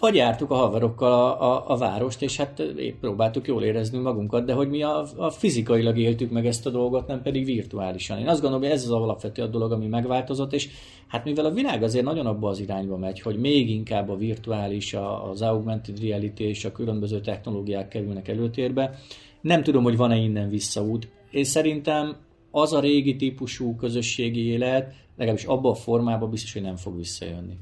vagy 0.01 0.15
jártuk 0.15 0.51
a 0.51 0.55
haverokkal 0.55 1.13
a, 1.13 1.53
a, 1.53 1.65
a 1.67 1.77
várost, 1.77 2.23
és 2.23 2.37
hát 2.37 2.59
épp 2.59 3.01
próbáltuk 3.01 3.47
jól 3.47 3.63
érezni 3.63 3.99
magunkat, 3.99 4.45
de 4.45 4.53
hogy 4.53 4.69
mi 4.69 4.83
a, 4.83 5.07
a 5.17 5.31
fizikailag 5.31 5.99
éltük 5.99 6.31
meg 6.31 6.47
ezt 6.47 6.67
a 6.67 6.71
dolgot, 6.71 7.07
nem 7.07 7.23
pedig 7.23 7.45
virtuálisan. 7.45 8.19
Én 8.19 8.29
azt 8.29 8.41
gondolom, 8.41 8.65
hogy 8.65 8.75
ez 8.75 8.85
az 8.85 8.91
alapvető 8.91 9.43
a 9.43 9.47
dolog, 9.47 9.73
ami 9.73 9.87
megváltozott, 9.87 10.53
és 10.53 10.69
hát 11.07 11.25
mivel 11.25 11.45
a 11.45 11.51
világ 11.51 11.83
azért 11.83 12.05
nagyon 12.05 12.27
abba 12.27 12.49
az 12.49 12.61
irányba 12.61 12.97
megy, 12.97 13.21
hogy 13.21 13.39
még 13.39 13.71
inkább 13.71 14.09
a 14.09 14.17
virtuális, 14.17 14.97
az 15.31 15.43
augmented 15.43 16.01
reality 16.01 16.41
és 16.41 16.65
a 16.65 16.73
különböző 16.73 17.21
technológiák 17.21 17.89
kerülnek 17.89 18.29
előtérbe, 18.29 18.99
nem 19.41 19.63
tudom, 19.63 19.83
hogy 19.83 19.97
van-e 19.97 20.17
innen 20.17 20.49
visszaút. 20.49 21.09
Én 21.31 21.45
szerintem 21.45 22.17
az 22.51 22.73
a 22.73 22.81
régi 22.81 23.17
típusú 23.17 23.77
közösségi 23.77 24.47
élet, 24.47 24.95
legalábbis 25.17 25.45
abban 25.45 25.73
a 25.73 25.75
formában 25.75 26.31
biztos, 26.31 26.53
hogy 26.53 26.63
nem 26.63 26.77
fog 26.77 26.97
visszajönni. 26.97 27.57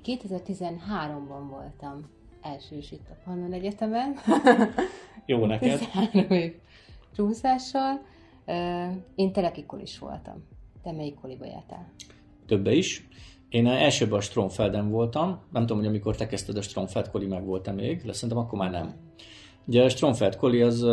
2013-ban 0.00 1.48
voltam 1.50 2.10
elsős 2.40 2.92
itt 2.92 3.06
a 3.10 3.16
Pannon 3.24 3.52
Egyetemen. 3.52 4.14
Jó 5.26 5.46
neked. 5.46 5.80
csúszással. 7.16 8.00
Én 9.14 9.32
telekikol 9.32 9.80
is 9.80 9.98
voltam. 9.98 10.44
Te 10.82 10.92
melyik 10.92 11.14
koliba 11.14 11.46
jártál? 11.46 11.92
Többe 12.46 12.72
is. 12.72 13.08
Én 13.48 13.66
elsőben 13.66 14.18
a 14.18 14.20
Stromfelden 14.20 14.90
voltam, 14.90 15.40
nem 15.52 15.62
tudom, 15.62 15.78
hogy 15.78 15.86
amikor 15.86 16.16
te 16.16 16.26
kezdted 16.26 16.56
a 16.56 16.62
Stromfeld 16.62 17.10
koli 17.10 17.26
meg 17.26 17.44
volt-e 17.44 17.72
még, 17.72 18.02
de 18.02 18.12
szerintem 18.12 18.44
akkor 18.44 18.58
már 18.58 18.70
nem. 18.70 18.94
Ugye 19.64 19.84
a 19.84 19.88
Stromfeld 19.88 20.36
koli 20.36 20.62
az 20.62 20.86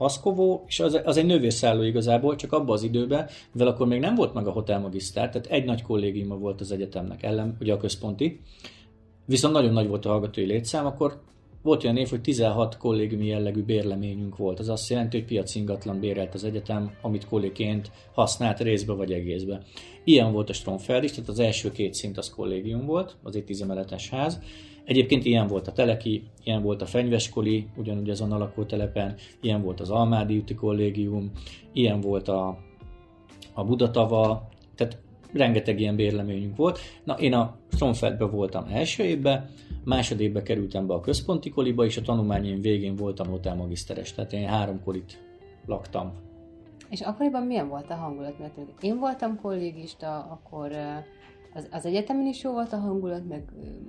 Haszkovó, 0.00 0.64
és 0.66 0.80
az, 0.80 1.00
az 1.04 1.16
egy 1.16 1.26
növérszálló 1.26 1.82
igazából, 1.82 2.36
csak 2.36 2.52
abban 2.52 2.70
az 2.70 2.82
időben, 2.82 3.28
mivel 3.52 3.68
akkor 3.68 3.86
még 3.86 4.00
nem 4.00 4.14
volt 4.14 4.34
meg 4.34 4.46
a 4.46 4.50
Hotel 4.50 4.80
Magisztár, 4.80 5.28
tehát 5.28 5.46
egy 5.46 5.64
nagy 5.64 5.82
kollégiuma 5.82 6.36
volt 6.36 6.60
az 6.60 6.72
egyetemnek 6.72 7.22
ellen, 7.22 7.56
ugye 7.60 7.72
a 7.72 7.76
központi, 7.76 8.40
viszont 9.24 9.54
nagyon 9.54 9.72
nagy 9.72 9.88
volt 9.88 10.06
a 10.06 10.08
hallgatói 10.08 10.44
létszám, 10.44 10.86
akkor 10.86 11.20
volt 11.62 11.84
olyan 11.84 11.96
év, 11.96 12.08
hogy 12.08 12.20
16 12.20 12.76
kollégiumi 12.76 13.26
jellegű 13.26 13.62
bérleményünk 13.62 14.36
volt. 14.36 14.58
Az 14.58 14.68
azt 14.68 14.90
jelenti, 14.90 15.18
hogy 15.18 15.26
piaci 15.26 15.58
ingatlan 15.58 16.00
bérelt 16.00 16.34
az 16.34 16.44
egyetem, 16.44 16.90
amit 17.02 17.26
kolléként 17.26 17.90
használt 18.12 18.60
részbe 18.60 18.92
vagy 18.92 19.12
egészbe. 19.12 19.62
Ilyen 20.04 20.32
volt 20.32 20.48
a 20.48 20.52
Stromfeld 20.52 21.04
is, 21.04 21.10
tehát 21.10 21.28
az 21.28 21.38
első 21.38 21.72
két 21.72 21.94
szint 21.94 22.18
az 22.18 22.30
kollégium 22.30 22.86
volt, 22.86 23.16
az 23.22 23.36
egy 23.36 23.44
tízemeletes 23.44 24.08
ház. 24.08 24.40
Egyébként 24.84 25.24
ilyen 25.24 25.46
volt 25.46 25.66
a 25.66 25.72
Teleki, 25.72 26.22
ilyen 26.44 26.62
volt 26.62 26.82
a 26.82 26.86
Fenyveskoli, 26.86 27.66
ugyanúgy 27.76 28.10
azon 28.10 28.32
a 28.32 28.38
lakótelepen, 28.38 29.14
ilyen 29.40 29.62
volt 29.62 29.80
az 29.80 29.90
Almádi 29.90 30.36
úti 30.36 30.54
kollégium, 30.54 31.30
ilyen 31.72 32.00
volt 32.00 32.28
a, 32.28 32.58
a 33.54 33.64
Budatava, 33.64 34.48
rengeteg 35.32 35.80
ilyen 35.80 35.96
bérleményünk 35.96 36.56
volt. 36.56 36.78
Na, 37.04 37.14
én 37.14 37.34
a 37.34 37.56
Stromfeldben 37.72 38.30
voltam 38.30 38.64
első 38.72 39.02
évben, 39.02 39.48
másodévben 39.84 40.42
kerültem 40.42 40.86
be 40.86 40.94
a 40.94 41.00
központi 41.00 41.50
koliba, 41.50 41.84
és 41.84 41.96
a 41.96 42.02
tanulmányaim 42.02 42.60
végén 42.60 42.96
voltam 42.96 43.28
hotelmagiszteres, 43.28 44.12
tehát 44.14 44.32
én 44.32 44.46
három 44.46 44.82
kolit 44.84 45.22
laktam. 45.66 46.12
És 46.90 47.00
akkoriban 47.00 47.42
milyen 47.42 47.68
volt 47.68 47.90
a 47.90 47.94
hangulat? 47.94 48.38
Mert 48.38 48.58
én 48.80 48.98
voltam 48.98 49.40
kollégista, 49.40 50.18
akkor 50.18 50.72
az, 51.54 51.68
az 51.70 51.86
egyetemen 51.86 52.26
is 52.26 52.42
jó 52.42 52.52
volt 52.52 52.72
a 52.72 52.76
hangulat, 52.76 53.28
meg 53.28 53.42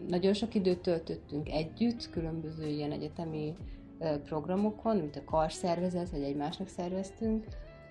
nagyon 0.07 0.33
sok 0.33 0.55
időt 0.55 0.79
töltöttünk 0.79 1.49
együtt, 1.49 2.09
különböző 2.09 2.67
ilyen 2.67 2.91
egyetemi 2.91 3.53
programokon, 4.25 4.97
mint 4.97 5.15
a 5.15 5.23
karszervezet, 5.23 6.09
vagy 6.09 6.23
egymásnak 6.23 6.67
szerveztünk, 6.67 7.45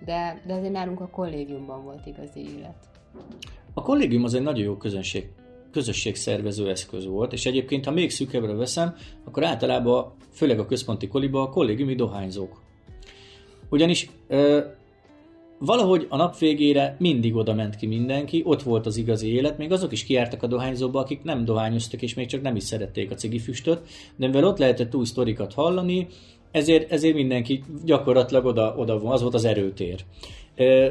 de, 0.05 0.43
de 0.47 0.55
azért 0.55 0.73
nálunk 0.73 1.01
a 1.01 1.09
kollégiumban 1.09 1.85
volt 1.85 2.07
igazi 2.07 2.41
élet. 2.41 2.89
A 3.75 3.83
kollégium 3.83 4.25
az 4.25 4.35
egy 4.35 4.43
nagyon 4.43 4.65
jó 4.65 4.77
közönség, 4.77 5.29
közösségszervező 5.73 6.69
eszköz 6.69 7.07
volt, 7.07 7.33
és 7.33 7.47
egyébként, 7.47 7.85
ha 7.85 7.91
még 7.91 8.11
szűkebbre 8.11 8.53
veszem, 8.53 8.95
akkor 9.25 9.45
általában, 9.45 10.13
főleg 10.33 10.59
a 10.59 10.67
központi 10.67 11.09
koliba, 11.09 11.43
a 11.43 11.49
kollégiumi 11.49 11.95
dohányzók. 11.95 12.61
Ugyanis 13.69 14.11
valahogy 15.59 16.07
a 16.09 16.17
nap 16.17 16.39
végére 16.39 16.97
mindig 16.99 17.37
oda 17.37 17.55
ment 17.55 17.77
ki 17.77 17.87
mindenki, 17.87 18.43
ott 18.45 18.63
volt 18.63 18.87
az 18.87 18.97
igazi 18.97 19.33
élet, 19.33 19.59
még 19.59 19.73
azok 19.73 19.93
is 19.93 20.05
kiártak 20.05 20.43
a 20.43 20.47
dohányzóba, 20.47 21.01
akik 21.01 21.23
nem 21.23 21.45
dohányoztak, 21.45 22.03
és 22.03 22.15
még 22.15 22.27
csak 22.27 22.43
nem 22.43 22.57
is 22.57 22.63
szerették 22.63 23.11
a 23.11 23.15
cigifüstöt, 23.15 23.81
de 24.17 24.27
mivel 24.27 24.45
ott 24.45 24.59
lehetett 24.59 24.95
új 24.95 25.05
sztorikat 25.05 25.53
hallani, 25.53 26.07
ezért, 26.51 26.93
ezért 26.93 27.15
mindenki 27.15 27.63
gyakorlatilag 27.85 28.45
oda, 28.45 28.75
oda 28.77 29.03
az 29.03 29.23
volt 29.23 29.35
az 29.35 29.45
erőtér. 29.45 30.05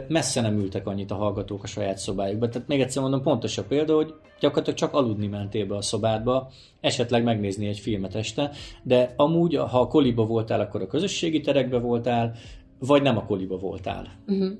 Messze 0.07 0.41
nem 0.41 0.59
ültek 0.59 0.87
annyit 0.87 1.11
a 1.11 1.15
hallgatók 1.15 1.63
a 1.63 1.67
saját 1.67 1.97
szobájukba. 1.97 2.49
Tehát 2.49 2.67
még 2.67 2.81
egyszer 2.81 3.01
mondom, 3.01 3.21
pontos 3.21 3.57
a 3.57 3.63
példa, 3.63 3.95
hogy 3.95 4.13
gyakorlatilag 4.39 4.79
csak 4.79 4.93
aludni 4.93 5.27
mentél 5.27 5.65
be 5.65 5.75
a 5.75 5.81
szobádba, 5.81 6.49
esetleg 6.81 7.23
megnézni 7.23 7.67
egy 7.67 7.79
filmet 7.79 8.15
este, 8.15 8.51
de 8.83 9.13
amúgy, 9.15 9.55
ha 9.55 9.79
a 9.79 9.87
koliba 9.87 10.25
voltál, 10.25 10.59
akkor 10.59 10.81
a 10.81 10.87
közösségi 10.87 11.41
terekbe 11.41 11.79
voltál, 11.79 12.35
vagy 12.79 13.01
nem 13.01 13.17
a 13.17 13.25
koliba 13.25 13.57
voltál? 13.57 14.07
Uh-huh. 14.27 14.51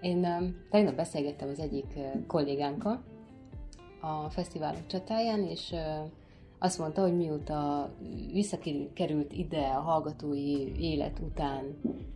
Én 0.00 0.16
um, 0.16 0.56
tegnap 0.70 0.94
beszélgettem 0.94 1.48
az 1.48 1.60
egyik 1.60 1.86
kollégánkkal 2.26 3.02
a 4.00 4.30
fesztiválok 4.30 4.86
csatáján, 4.86 5.42
és 5.42 5.70
uh, 5.72 6.10
azt 6.58 6.78
mondta, 6.78 7.02
hogy 7.02 7.16
mióta 7.16 7.90
visszakerült 8.32 9.32
ide 9.32 9.60
a 9.60 9.80
hallgatói 9.80 10.80
élet 10.80 11.18
után, 11.18 11.64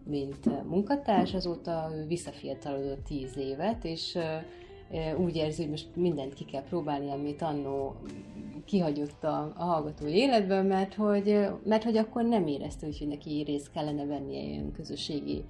mint 0.04 0.68
munkatárs, 0.68 1.34
azóta 1.34 1.90
visszafiatalodott 2.06 3.04
tíz 3.04 3.36
évet, 3.36 3.84
és 3.84 4.18
úgy 5.18 5.36
érzi, 5.36 5.62
hogy 5.62 5.70
most 5.70 5.88
mindent 5.96 6.34
ki 6.34 6.44
kell 6.44 6.62
próbálni, 6.62 7.10
amit 7.10 7.42
annó 7.42 7.96
kihagyott 8.64 9.24
a, 9.24 9.52
a 9.56 9.64
hallgatói 9.64 10.14
életben, 10.14 10.66
mert 10.66 10.94
hogy, 10.94 11.48
mert 11.64 11.84
hogy 11.84 11.96
akkor 11.96 12.24
nem 12.24 12.46
érezte 12.46 12.86
hogy 12.86 13.08
neki 13.08 13.42
részt 13.46 13.70
kellene 13.70 14.04
vennie 14.04 14.42
ilyen 14.42 14.72
közösségi 14.72 15.44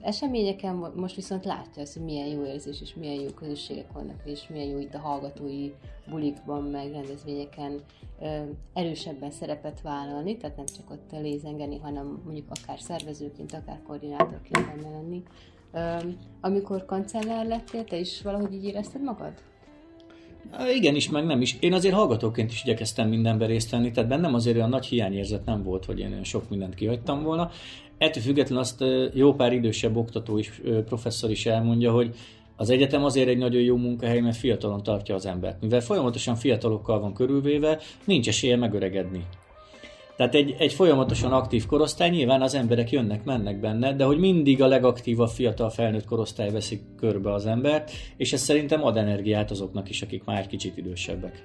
eseményeken, 0.00 0.92
most 0.96 1.14
viszont 1.14 1.44
látja 1.44 1.82
azt, 1.82 1.92
hogy 1.92 2.04
milyen 2.04 2.26
jó 2.26 2.44
érzés, 2.44 2.80
és 2.80 2.94
milyen 2.94 3.20
jó 3.20 3.28
közösségek 3.28 3.92
vannak, 3.92 4.20
és 4.24 4.48
milyen 4.48 4.68
jó 4.68 4.78
itt 4.78 4.94
a 4.94 4.98
hallgatói 4.98 5.70
bulikban, 6.10 6.62
meg 6.62 6.92
rendezvényeken 6.92 7.80
erősebben 8.72 9.30
szerepet 9.30 9.80
vállalni, 9.80 10.36
tehát 10.36 10.56
nem 10.56 10.66
csak 10.76 10.90
ott 10.90 11.20
lézengeni, 11.22 11.78
hanem 11.78 12.20
mondjuk 12.24 12.46
akár 12.50 12.80
szervezőként, 12.80 13.52
akár 13.52 13.80
koordinátorként 13.86 14.66
benne 14.66 14.90
lenni. 14.90 15.22
Amikor 16.40 16.84
kancellár 16.84 17.46
lettél, 17.46 17.84
te 17.84 17.98
is 17.98 18.22
valahogy 18.22 18.54
így 18.54 18.64
érezted 18.64 19.02
magad? 19.02 19.32
Igen 20.74 20.94
is, 20.94 21.10
meg 21.10 21.24
nem 21.24 21.40
is. 21.40 21.56
Én 21.60 21.72
azért 21.72 21.94
hallgatóként 21.94 22.50
is 22.50 22.62
igyekeztem 22.62 23.08
mindenben 23.08 23.48
részt 23.48 23.70
venni, 23.70 23.90
tehát 23.90 24.08
bennem 24.08 24.34
azért 24.34 24.56
olyan 24.56 24.68
nagy 24.68 24.86
hiányérzet 24.86 25.44
nem 25.44 25.62
volt, 25.62 25.84
hogy 25.84 25.98
én 25.98 26.24
sok 26.24 26.50
mindent 26.50 26.74
kihagytam 26.74 27.22
volna. 27.22 27.50
Ettől 28.00 28.22
függetlenül 28.22 28.62
azt 28.62 28.84
jó 29.12 29.34
pár 29.34 29.52
idősebb 29.52 29.96
oktató 29.96 30.38
is, 30.38 30.60
professzor 30.84 31.30
is 31.30 31.46
elmondja, 31.46 31.92
hogy 31.92 32.14
az 32.56 32.70
egyetem 32.70 33.04
azért 33.04 33.28
egy 33.28 33.38
nagyon 33.38 33.62
jó 33.62 33.76
munkahely, 33.76 34.20
mert 34.20 34.36
fiatalon 34.36 34.82
tartja 34.82 35.14
az 35.14 35.26
embert. 35.26 35.60
Mivel 35.60 35.80
folyamatosan 35.80 36.34
fiatalokkal 36.34 37.00
van 37.00 37.14
körülvéve, 37.14 37.78
nincs 38.04 38.28
esélye 38.28 38.56
megöregedni. 38.56 39.26
Tehát 40.16 40.34
egy, 40.34 40.54
egy 40.58 40.72
folyamatosan 40.72 41.32
aktív 41.32 41.66
korosztály, 41.66 42.10
nyilván 42.10 42.42
az 42.42 42.54
emberek 42.54 42.90
jönnek, 42.90 43.24
mennek 43.24 43.60
benne, 43.60 43.94
de 43.94 44.04
hogy 44.04 44.18
mindig 44.18 44.62
a 44.62 44.66
legaktívabb 44.66 45.28
fiatal 45.28 45.70
felnőtt 45.70 46.04
korosztály 46.04 46.50
veszik 46.50 46.82
körbe 46.96 47.32
az 47.32 47.46
embert, 47.46 47.90
és 48.16 48.32
ez 48.32 48.40
szerintem 48.40 48.84
ad 48.84 48.96
energiát 48.96 49.50
azoknak 49.50 49.88
is, 49.88 50.02
akik 50.02 50.24
már 50.24 50.38
egy 50.38 50.46
kicsit 50.46 50.76
idősebbek. 50.76 51.44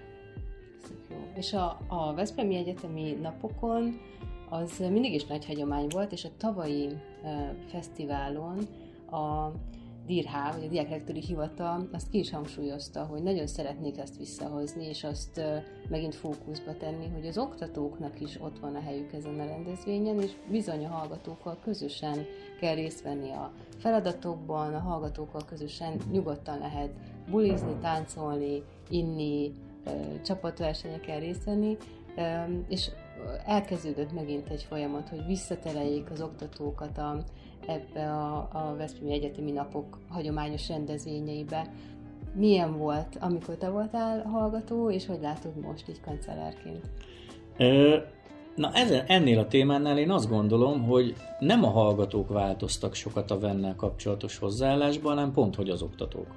És 1.38 1.54
a, 1.54 1.80
a 1.88 2.14
Veszprémi 2.14 2.56
Egyetemi 2.56 3.18
napokon 3.22 4.00
az 4.50 4.78
mindig 4.78 5.14
is 5.14 5.26
nagy 5.26 5.46
hagyomány 5.46 5.88
volt, 5.90 6.12
és 6.12 6.26
a 6.26 6.30
tavalyi 6.38 6.90
fesztiválon 7.68 8.58
a 9.12 9.52
DIRH, 10.06 10.32
vagy 10.54 10.64
a 10.66 10.70
Diákrektori 10.70 11.20
Hivatal 11.20 11.90
azt 11.92 12.10
ki 12.10 12.18
is 12.18 12.32
hangsúlyozta, 12.32 13.04
hogy 13.04 13.24
nagyon 13.24 13.48
szeretnék 13.48 13.98
ezt 13.98 14.18
visszahozni, 14.18 14.86
és 14.86 15.04
azt 15.04 15.42
megint 15.90 16.16
fókuszba 16.16 16.78
tenni, 16.78 17.08
hogy 17.14 17.28
az 17.28 17.38
oktatóknak 17.38 18.22
is 18.22 18.42
ott 18.42 18.60
van 18.60 18.76
a 18.76 18.80
helyük 18.82 19.14
ezen 19.14 19.40
a 19.40 19.46
rendezvényen, 19.46 20.22
és 20.22 20.32
bizony 20.50 20.86
a 20.86 20.90
hallgatókkal 20.90 21.58
közösen 21.64 22.26
kell 22.60 22.76
részt 22.76 23.02
venni 23.02 23.32
a 23.32 23.52
feladatokban, 23.78 24.74
a 24.74 24.80
hallgatókkal 24.80 25.42
közösen 25.46 25.98
nyugodtan 26.12 26.60
lehet 26.60 26.92
bulizni, 27.30 27.76
táncolni, 27.82 28.64
inni, 28.90 29.52
csapatversenyeken 30.24 31.20
részt 31.20 31.44
venni, 31.44 31.78
és 32.68 32.90
elkezdődött 33.46 34.14
megint 34.14 34.50
egy 34.50 34.64
folyamat, 34.64 35.10
hogy 35.10 35.26
visszatereljék 35.26 36.10
az 36.12 36.22
oktatókat 36.22 36.98
a 36.98 37.24
ebbe 37.68 38.12
a, 38.12 38.50
a 38.52 38.76
Veszprémi 38.78 39.14
Egyetemi 39.14 39.52
Napok 39.52 40.00
hagyományos 40.10 40.68
rendezvényeibe. 40.68 41.68
Milyen 42.34 42.78
volt, 42.78 43.18
amikor 43.20 43.56
te 43.56 43.70
voltál 43.70 44.24
hallgató, 44.24 44.92
és 44.92 45.06
hogy 45.06 45.22
látod 45.22 45.56
most 45.60 45.90
így 45.90 46.02
kancellárként? 46.02 46.86
Na 48.56 48.72
ezen, 48.74 49.04
ennél 49.08 49.40
a 49.40 49.48
témánál 49.48 49.98
én 49.98 50.12
azt 50.12 50.30
gondolom, 50.30 50.84
hogy 50.84 51.16
nem 51.40 51.64
a 51.64 51.70
hallgatók 51.70 52.30
változtak 52.30 52.94
sokat 52.94 53.32
a 53.32 53.40
vennel 53.40 53.76
kapcsolatos 53.76 54.38
hozzáállásban, 54.38 55.14
hanem 55.16 55.32
pont, 55.32 55.56
hogy 55.56 55.70
az 55.70 55.82
oktatók. 55.82 56.28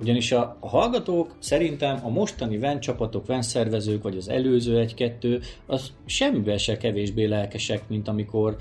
Ugyanis 0.00 0.32
a, 0.32 0.56
a 0.60 0.68
hallgatók 0.68 1.34
szerintem 1.38 2.00
a 2.04 2.08
mostani 2.08 2.58
ven 2.58 2.80
csapatok, 2.80 3.26
ven 3.26 3.42
szervezők, 3.42 4.02
vagy 4.02 4.16
az 4.16 4.28
előző 4.28 4.78
egy-kettő, 4.78 5.40
az 5.66 5.92
semmivel 6.04 6.56
se 6.56 6.76
kevésbé 6.76 7.24
lelkesek, 7.24 7.88
mint 7.88 8.08
amikor 8.08 8.56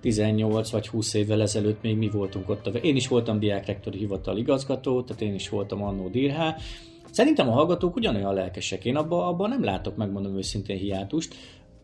18 0.00 0.70
vagy 0.70 0.88
20 0.88 1.14
évvel 1.14 1.42
ezelőtt 1.42 1.82
még 1.82 1.96
mi 1.96 2.08
voltunk 2.08 2.48
ott. 2.48 2.66
Én 2.66 2.96
is 2.96 3.08
voltam 3.08 3.38
diákrektori 3.38 3.98
hivatal 3.98 4.36
igazgató, 4.36 5.02
tehát 5.02 5.22
én 5.22 5.34
is 5.34 5.48
voltam 5.48 5.82
annó 5.82 6.08
dirhá. 6.08 6.56
Szerintem 7.10 7.48
a 7.48 7.52
hallgatók 7.52 7.96
ugyanolyan 7.96 8.34
lelkesek. 8.34 8.84
Én 8.84 8.96
abban 8.96 9.26
abba 9.26 9.48
nem 9.48 9.64
látok, 9.64 9.96
megmondom 9.96 10.36
őszintén, 10.36 10.76
hiátust. 10.76 11.34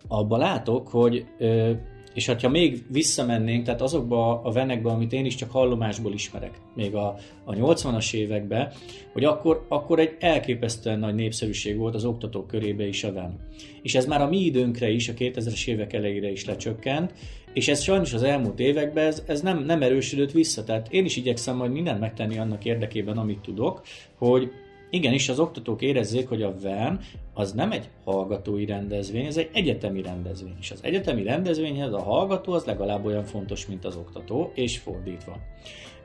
Abba 0.08 0.36
látok, 0.36 0.88
hogy 0.88 1.26
ö, 1.38 1.72
és 2.18 2.26
ha 2.42 2.48
még 2.48 2.84
visszamennénk, 2.88 3.64
tehát 3.64 3.80
azokba 3.80 4.40
a 4.42 4.50
venekbe, 4.52 4.90
amit 4.90 5.12
én 5.12 5.24
is 5.24 5.34
csak 5.34 5.50
hallomásból 5.50 6.12
ismerek, 6.12 6.60
még 6.74 6.94
a, 6.94 7.14
a 7.44 7.52
80-as 7.52 8.14
években, 8.14 8.72
hogy 9.12 9.24
akkor, 9.24 9.66
akkor 9.68 9.98
egy 9.98 10.16
elképesztően 10.18 10.98
nagy 10.98 11.14
népszerűség 11.14 11.76
volt 11.76 11.94
az 11.94 12.04
oktatók 12.04 12.46
körébe 12.46 12.86
is 12.86 13.04
a 13.04 13.12
ven. 13.12 13.38
És 13.82 13.94
ez 13.94 14.06
már 14.06 14.20
a 14.22 14.28
mi 14.28 14.38
időnkre 14.38 14.90
is, 14.90 15.08
a 15.08 15.12
2000-es 15.12 15.66
évek 15.66 15.92
elejére 15.92 16.30
is 16.30 16.44
lecsökkent, 16.44 17.12
és 17.52 17.68
ez 17.68 17.80
sajnos 17.80 18.12
az 18.12 18.22
elmúlt 18.22 18.60
években 18.60 19.06
ez, 19.06 19.22
ez 19.26 19.40
nem, 19.40 19.64
nem 19.64 19.82
erősödött 19.82 20.32
vissza. 20.32 20.64
Tehát 20.64 20.92
én 20.92 21.04
is 21.04 21.16
igyekszem 21.16 21.56
majd 21.56 21.72
mindent 21.72 22.00
megtenni 22.00 22.38
annak 22.38 22.64
érdekében, 22.64 23.18
amit 23.18 23.40
tudok, 23.40 23.82
hogy 24.16 24.50
igenis 24.90 25.28
az 25.28 25.38
oktatók 25.38 25.82
érezzék, 25.82 26.28
hogy 26.28 26.42
a 26.42 26.54
VEN 26.62 27.00
az 27.34 27.52
nem 27.52 27.72
egy 27.72 27.88
hallgatói 28.04 28.64
rendezvény, 28.64 29.26
ez 29.26 29.36
egy 29.36 29.50
egyetemi 29.52 30.02
rendezvény. 30.02 30.56
És 30.60 30.70
az 30.70 30.80
egyetemi 30.82 31.22
rendezvényhez 31.22 31.92
a 31.92 32.02
hallgató 32.02 32.52
az 32.52 32.64
legalább 32.64 33.04
olyan 33.04 33.24
fontos, 33.24 33.66
mint 33.66 33.84
az 33.84 33.96
oktató, 33.96 34.52
és 34.54 34.78
fordítva. 34.78 35.36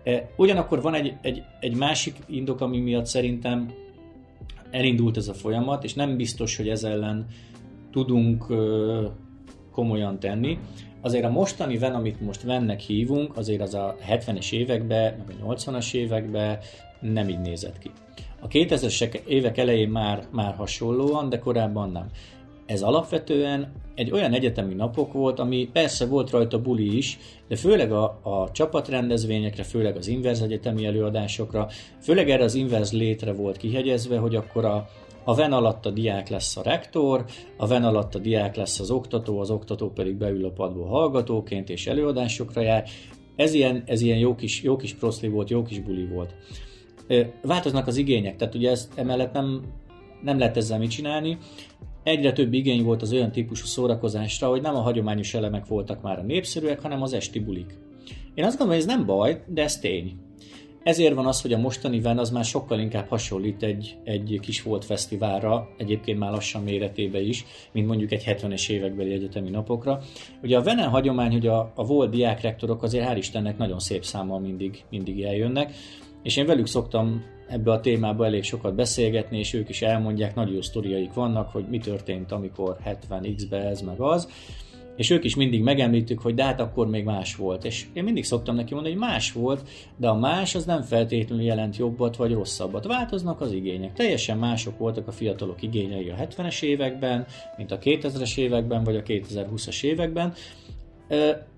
E, 0.03 0.29
ugyanakkor 0.35 0.81
van 0.81 0.93
egy, 0.93 1.13
egy, 1.21 1.43
egy 1.59 1.75
másik 1.75 2.15
indok, 2.27 2.61
ami 2.61 2.79
miatt 2.79 3.05
szerintem 3.05 3.73
elindult 4.71 5.17
ez 5.17 5.27
a 5.27 5.33
folyamat, 5.33 5.83
és 5.83 5.93
nem 5.93 6.15
biztos, 6.15 6.57
hogy 6.57 6.69
ez 6.69 6.83
ellen 6.83 7.27
tudunk 7.91 8.45
komolyan 9.71 10.19
tenni. 10.19 10.57
Azért 11.01 11.25
a 11.25 11.29
mostani 11.29 11.77
ven, 11.77 11.93
amit 11.93 12.21
most 12.21 12.41
vennek 12.41 12.79
hívunk, 12.79 13.37
azért 13.37 13.61
az 13.61 13.73
a 13.73 13.95
70-es 14.09 14.51
években, 14.51 15.23
meg 15.27 15.35
a 15.41 15.53
80-as 15.53 15.93
években 15.93 16.57
nem 16.99 17.29
így 17.29 17.39
nézett 17.39 17.77
ki. 17.77 17.91
A 18.43 18.47
2000-es 18.47 19.25
évek 19.27 19.57
elején 19.57 19.89
már, 19.89 20.27
már 20.31 20.55
hasonlóan, 20.55 21.29
de 21.29 21.39
korábban 21.39 21.91
nem. 21.91 22.09
Ez 22.65 22.81
alapvetően 22.81 23.71
egy 23.95 24.11
olyan 24.11 24.33
egyetemi 24.33 24.73
napok 24.73 25.13
volt, 25.13 25.39
ami 25.39 25.69
persze 25.73 26.05
volt 26.05 26.29
rajta 26.29 26.61
buli 26.61 26.97
is, 26.97 27.19
de 27.47 27.55
főleg 27.55 27.91
a, 27.91 28.19
a 28.23 28.51
csapatrendezvényekre, 28.51 29.63
főleg 29.63 29.95
az 29.97 30.07
inverz 30.07 30.41
egyetemi 30.41 30.85
előadásokra, 30.85 31.67
főleg 32.01 32.29
erre 32.29 32.43
az 32.43 32.55
inverz 32.55 32.93
létre 32.93 33.33
volt 33.33 33.57
kihegyezve, 33.57 34.17
hogy 34.17 34.35
akkor 34.35 34.65
a, 34.65 34.89
a 35.23 35.35
VEN 35.35 35.51
alatt 35.51 35.85
a 35.85 35.91
diák 35.91 36.29
lesz 36.29 36.57
a 36.57 36.63
rektor, 36.63 37.25
a 37.57 37.67
VEN 37.67 37.83
alatt 37.83 38.15
a 38.15 38.19
diák 38.19 38.55
lesz 38.55 38.79
az 38.79 38.91
oktató, 38.91 39.39
az 39.39 39.49
oktató 39.49 39.89
pedig 39.89 40.15
beül 40.15 40.45
a 40.45 40.51
padból 40.51 40.87
hallgatóként 40.87 41.69
és 41.69 41.87
előadásokra 41.87 42.61
jár. 42.61 42.83
Ez 43.35 43.53
ilyen, 43.53 43.83
ez 43.85 44.01
ilyen 44.01 44.17
jó 44.17 44.35
kis, 44.35 44.63
jó 44.63 44.75
kis 44.75 44.93
proszli 44.93 45.27
volt, 45.27 45.49
jó 45.49 45.63
kis 45.63 45.79
buli 45.79 46.05
volt. 46.05 46.35
Változnak 47.41 47.87
az 47.87 47.97
igények, 47.97 48.35
tehát 48.35 48.55
ugye 48.55 48.69
ezt 48.69 48.91
emellett 48.95 49.33
nem, 49.33 49.61
nem 50.21 50.37
lehet 50.37 50.57
ezzel 50.57 50.79
mit 50.79 50.89
csinálni. 50.89 51.37
Egyre 52.03 52.31
több 52.31 52.53
igény 52.53 52.83
volt 52.83 53.01
az 53.01 53.13
olyan 53.13 53.31
típusú 53.31 53.65
szórakozásra, 53.65 54.49
hogy 54.49 54.61
nem 54.61 54.75
a 54.75 54.81
hagyományos 54.81 55.33
elemek 55.33 55.65
voltak 55.65 56.01
már 56.01 56.19
a 56.19 56.23
népszerűek, 56.23 56.81
hanem 56.81 57.01
az 57.01 57.13
esti 57.13 57.39
bulik. 57.39 57.77
Én 58.33 58.43
azt 58.43 58.57
gondolom, 58.57 58.81
hogy 58.81 58.89
ez 58.89 58.97
nem 58.97 59.05
baj, 59.05 59.43
de 59.47 59.63
ez 59.63 59.79
tény. 59.79 60.15
Ezért 60.83 61.13
van 61.13 61.25
az, 61.25 61.41
hogy 61.41 61.53
a 61.53 61.57
mostani 61.57 61.99
Ven 61.99 62.17
az 62.17 62.29
már 62.29 62.45
sokkal 62.45 62.79
inkább 62.79 63.07
hasonlít 63.07 63.63
egy, 63.63 63.97
egy 64.03 64.39
kis 64.41 64.61
volt 64.61 64.85
fesztiválra, 64.85 65.69
egyébként 65.77 66.19
már 66.19 66.31
lassan 66.31 66.63
méretébe 66.63 67.21
is, 67.21 67.45
mint 67.71 67.87
mondjuk 67.87 68.11
egy 68.11 68.23
70-es 68.25 68.69
évekbeli 68.69 69.13
egyetemi 69.13 69.49
napokra. 69.49 70.01
Ugye 70.41 70.57
a 70.57 70.61
Venen 70.61 70.89
hagyomány, 70.89 71.31
hogy 71.31 71.47
a, 71.47 71.71
a 71.75 71.85
volt 71.85 72.09
diákrektorok 72.09 72.83
azért 72.83 73.09
hál' 73.09 73.17
Istennek 73.17 73.57
nagyon 73.57 73.79
szép 73.79 74.03
számmal 74.03 74.39
mindig, 74.39 74.83
mindig 74.89 75.21
eljönnek, 75.21 75.73
és 76.23 76.37
én 76.37 76.45
velük 76.45 76.67
szoktam 76.67 77.23
ebbe 77.47 77.71
a 77.71 77.79
témába 77.79 78.25
elég 78.25 78.43
sokat 78.43 78.75
beszélgetni, 78.75 79.39
és 79.39 79.53
ők 79.53 79.69
is 79.69 79.81
elmondják, 79.81 80.35
nagy 80.35 80.53
jó 80.53 80.61
sztoriaik 80.61 81.13
vannak, 81.13 81.49
hogy 81.51 81.65
mi 81.69 81.77
történt, 81.77 82.31
amikor 82.31 82.77
70x-be 82.85 83.57
ez 83.57 83.81
meg 83.81 83.99
az, 83.99 84.27
és 84.95 85.09
ők 85.09 85.23
is 85.23 85.35
mindig 85.35 85.61
megemlítük, 85.61 86.19
hogy 86.19 86.33
de 86.33 86.43
hát 86.43 86.59
akkor 86.59 86.87
még 86.87 87.03
más 87.03 87.35
volt. 87.35 87.65
És 87.65 87.85
én 87.93 88.03
mindig 88.03 88.23
szoktam 88.23 88.55
neki 88.55 88.73
mondani, 88.73 88.95
hogy 88.95 89.03
más 89.03 89.31
volt, 89.31 89.69
de 89.97 90.07
a 90.07 90.15
más 90.15 90.55
az 90.55 90.65
nem 90.65 90.81
feltétlenül 90.81 91.45
jelent 91.45 91.77
jobbat 91.77 92.15
vagy 92.15 92.33
rosszabbat. 92.33 92.85
Változnak 92.85 93.41
az 93.41 93.51
igények. 93.51 93.93
Teljesen 93.93 94.37
mások 94.37 94.77
voltak 94.77 95.07
a 95.07 95.11
fiatalok 95.11 95.61
igényei 95.61 96.09
a 96.09 96.15
70-es 96.15 96.61
években, 96.61 97.25
mint 97.57 97.71
a 97.71 97.77
2000-es 97.77 98.37
években 98.37 98.83
vagy 98.83 98.95
a 98.95 99.03
2020-as 99.03 99.83
években, 99.83 100.33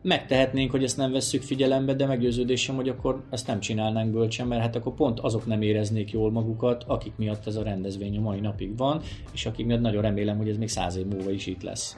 megtehetnénk, 0.01 0.71
hogy 0.71 0.83
ezt 0.83 0.97
nem 0.97 1.11
vesszük 1.11 1.41
figyelembe, 1.41 1.93
de 1.93 2.05
meggyőződésem, 2.05 2.75
hogy 2.75 2.89
akkor 2.89 3.23
ezt 3.29 3.47
nem 3.47 3.59
csinálnánk 3.59 4.11
bölcsen, 4.11 4.47
mert 4.47 4.61
hát 4.61 4.75
akkor 4.75 4.93
pont 4.93 5.19
azok 5.19 5.45
nem 5.45 5.61
éreznék 5.61 6.11
jól 6.11 6.31
magukat, 6.31 6.83
akik 6.87 7.13
miatt 7.15 7.47
ez 7.47 7.55
a 7.55 7.63
rendezvény 7.63 8.17
a 8.17 8.21
mai 8.21 8.39
napig 8.39 8.77
van, 8.77 9.01
és 9.33 9.45
akik 9.45 9.65
miatt 9.65 9.81
nagyon 9.81 10.01
remélem, 10.01 10.37
hogy 10.37 10.49
ez 10.49 10.57
még 10.57 10.69
száz 10.69 10.95
év 10.95 11.05
múlva 11.05 11.31
is 11.31 11.45
itt 11.45 11.63
lesz. 11.63 11.97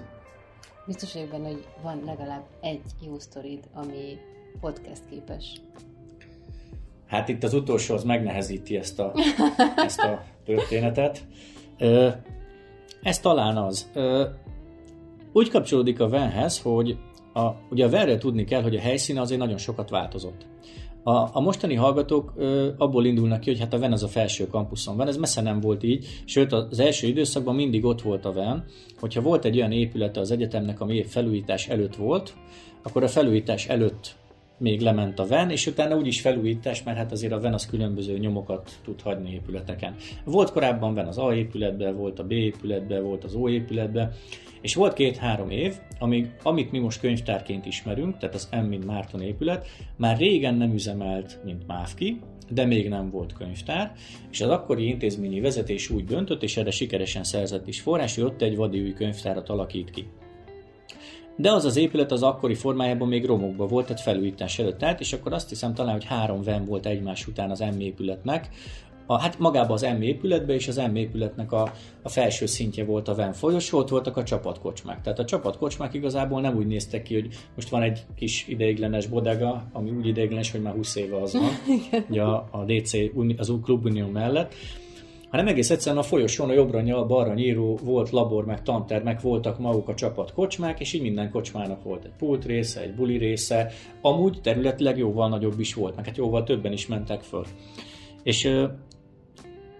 Biztos 0.85 1.13
vagyok 1.13 1.29
benne, 1.29 1.47
hogy 1.47 1.65
van 1.83 2.01
legalább 2.05 2.43
egy 2.61 2.81
jó 3.05 3.19
sztorid, 3.19 3.59
ami 3.73 4.17
podcast 4.59 5.01
képes. 5.09 5.61
Hát 7.07 7.27
itt 7.27 7.43
az 7.43 7.53
utolsó 7.53 7.93
az 7.95 8.03
megnehezíti 8.03 8.77
ezt 8.77 8.99
a, 8.99 9.13
ezt 9.75 9.99
a 9.99 10.23
történetet. 10.45 11.25
Ez 13.01 13.19
talán 13.19 13.57
az. 13.57 13.91
Úgy 15.33 15.49
kapcsolódik 15.49 15.99
a 15.99 16.09
Venhez, 16.09 16.61
hogy 16.61 16.97
a, 17.37 17.55
ugye 17.69 17.85
a 17.85 17.89
Verre 17.89 18.17
tudni 18.17 18.43
kell, 18.43 18.61
hogy 18.61 18.75
a 18.75 18.79
helyszíne 18.79 19.21
azért 19.21 19.39
nagyon 19.39 19.57
sokat 19.57 19.89
változott. 19.89 20.45
A, 21.03 21.11
a 21.11 21.39
mostani 21.39 21.75
hallgatók 21.75 22.33
ö, 22.35 22.69
abból 22.77 23.05
indulnak 23.05 23.39
ki, 23.39 23.49
hogy 23.49 23.59
hát 23.59 23.73
a 23.73 23.79
VEN 23.79 23.91
az 23.91 24.03
a 24.03 24.07
felső 24.07 24.47
kampuszon 24.47 24.97
van, 24.97 25.07
ez 25.07 25.17
messze 25.17 25.41
nem 25.41 25.59
volt 25.59 25.83
így, 25.83 26.21
sőt 26.25 26.51
az 26.51 26.79
első 26.79 27.07
időszakban 27.07 27.55
mindig 27.55 27.85
ott 27.85 28.01
volt 28.01 28.25
a 28.25 28.31
VEN, 28.31 28.65
hogyha 28.99 29.21
volt 29.21 29.45
egy 29.45 29.57
olyan 29.57 29.71
épülete 29.71 30.19
az 30.19 30.31
egyetemnek, 30.31 30.81
ami 30.81 30.95
épp 30.95 31.05
felújítás 31.05 31.67
előtt 31.67 31.95
volt, 31.95 32.33
akkor 32.83 33.03
a 33.03 33.07
felújítás 33.07 33.67
előtt 33.67 34.15
még 34.57 34.81
lement 34.81 35.19
a 35.19 35.25
VEN, 35.25 35.49
és 35.49 35.67
utána 35.67 35.97
úgyis 35.97 36.21
felújítás, 36.21 36.83
mert 36.83 36.97
hát 36.97 37.11
azért 37.11 37.33
a 37.33 37.39
VEN 37.39 37.53
az 37.53 37.65
különböző 37.65 38.17
nyomokat 38.17 38.71
tud 38.83 39.01
hagyni 39.01 39.33
épületeken. 39.33 39.95
Volt 40.23 40.51
korábban 40.51 40.93
VEN 40.93 41.07
az 41.07 41.17
A 41.17 41.35
épületben, 41.35 41.95
volt 41.95 42.19
a 42.19 42.23
B 42.23 42.31
épületben, 42.31 43.03
volt 43.03 43.23
az 43.23 43.35
O 43.35 43.49
épületben, 43.49 44.13
és 44.61 44.75
volt 44.75 44.93
két-három 44.93 45.49
év, 45.49 45.75
amíg, 45.99 46.31
amit 46.43 46.71
mi 46.71 46.79
most 46.79 46.99
könyvtárként 46.99 47.65
ismerünk, 47.65 48.17
tehát 48.17 48.35
az 48.35 48.49
M, 48.51 48.65
mint 48.65 48.85
Márton 48.85 49.21
épület, 49.21 49.67
már 49.95 50.17
régen 50.17 50.55
nem 50.55 50.73
üzemelt, 50.73 51.39
mint 51.43 51.67
Mávki, 51.67 52.19
de 52.49 52.65
még 52.65 52.89
nem 52.89 53.09
volt 53.09 53.33
könyvtár, 53.33 53.91
és 54.31 54.41
az 54.41 54.49
akkori 54.49 54.87
intézményi 54.87 55.39
vezetés 55.39 55.89
úgy 55.89 56.03
döntött, 56.03 56.43
és 56.43 56.57
erre 56.57 56.71
sikeresen 56.71 57.23
szerzett 57.23 57.67
is 57.67 57.81
forrás, 57.81 58.15
hogy 58.15 58.23
ott 58.23 58.41
egy 58.41 58.55
vadi 58.55 58.81
új 58.81 58.93
könyvtárat 58.93 59.49
alakít 59.49 59.89
ki. 59.89 60.07
De 61.39 61.51
az 61.51 61.65
az 61.65 61.75
épület 61.75 62.11
az 62.11 62.23
akkori 62.23 62.55
formájában 62.55 63.07
még 63.07 63.25
romokba 63.25 63.67
volt, 63.67 63.85
tehát 63.85 64.01
felújítás 64.01 64.59
előtt 64.59 64.83
állt, 64.83 64.99
és 64.99 65.13
akkor 65.13 65.33
azt 65.33 65.49
hiszem 65.49 65.73
talán, 65.73 65.93
hogy 65.93 66.05
három 66.05 66.43
ven 66.43 66.65
volt 66.65 66.85
egymás 66.85 67.27
után 67.27 67.51
az 67.51 67.59
M 67.59 67.79
épületnek, 67.79 68.49
a, 69.09 69.19
hát 69.19 69.39
magába 69.39 69.73
az 69.73 69.81
M 69.97 70.01
épületbe, 70.01 70.53
és 70.53 70.67
az 70.67 70.81
M 70.91 70.95
épületnek 70.95 71.51
a, 71.51 71.71
a 72.01 72.09
felső 72.09 72.45
szintje 72.45 72.85
volt 72.85 73.07
a 73.07 73.15
VEN 73.15 73.33
folyosó, 73.33 73.77
ott 73.77 73.89
voltak 73.89 74.17
a 74.17 74.23
csapatkocsmák. 74.23 75.01
Tehát 75.01 75.19
a 75.19 75.25
csapatkocsmák 75.25 75.93
igazából 75.93 76.41
nem 76.41 76.55
úgy 76.55 76.67
néztek 76.67 77.03
ki, 77.03 77.13
hogy 77.13 77.27
most 77.55 77.69
van 77.69 77.81
egy 77.81 78.05
kis 78.15 78.47
ideiglenes 78.47 79.07
bodega, 79.07 79.63
ami 79.71 79.89
úgy 79.89 80.07
ideiglenes, 80.07 80.51
hogy 80.51 80.61
már 80.61 80.73
20 80.73 80.95
éve 80.95 81.21
az 81.21 81.33
van, 81.33 81.49
ugye 82.09 82.21
a, 82.21 82.47
a 82.51 82.63
DC, 82.65 82.93
az 83.37 83.49
új 83.49 83.59
klubunió 83.59 84.07
mellett, 84.07 84.53
hanem 85.29 85.47
egész 85.47 85.69
egyszerűen 85.69 86.01
a 86.01 86.05
folyosón 86.05 86.49
a 86.49 86.53
jobbra 86.53 86.81
nyal, 86.81 87.05
balra 87.05 87.33
nyíró 87.33 87.79
volt 87.83 88.09
labor, 88.09 88.45
meg 88.45 88.61
tantermek, 88.61 89.21
voltak 89.21 89.59
maguk 89.59 89.89
a 89.89 89.93
csapat 89.93 90.33
kocsmák, 90.33 90.79
és 90.79 90.93
így 90.93 91.01
minden 91.01 91.31
kocsmának 91.31 91.83
volt 91.83 92.05
egy 92.05 92.11
pult 92.17 92.45
része, 92.45 92.81
egy 92.81 92.93
buli 92.93 93.17
része, 93.17 93.71
amúgy 94.01 94.39
területileg 94.41 94.97
jóval 94.97 95.29
nagyobb 95.29 95.59
is 95.59 95.73
volt, 95.73 95.95
meg 95.95 96.05
hát 96.05 96.17
jóval 96.17 96.43
többen 96.43 96.71
is 96.71 96.87
mentek 96.87 97.21
föl. 97.21 97.45
És 98.23 98.49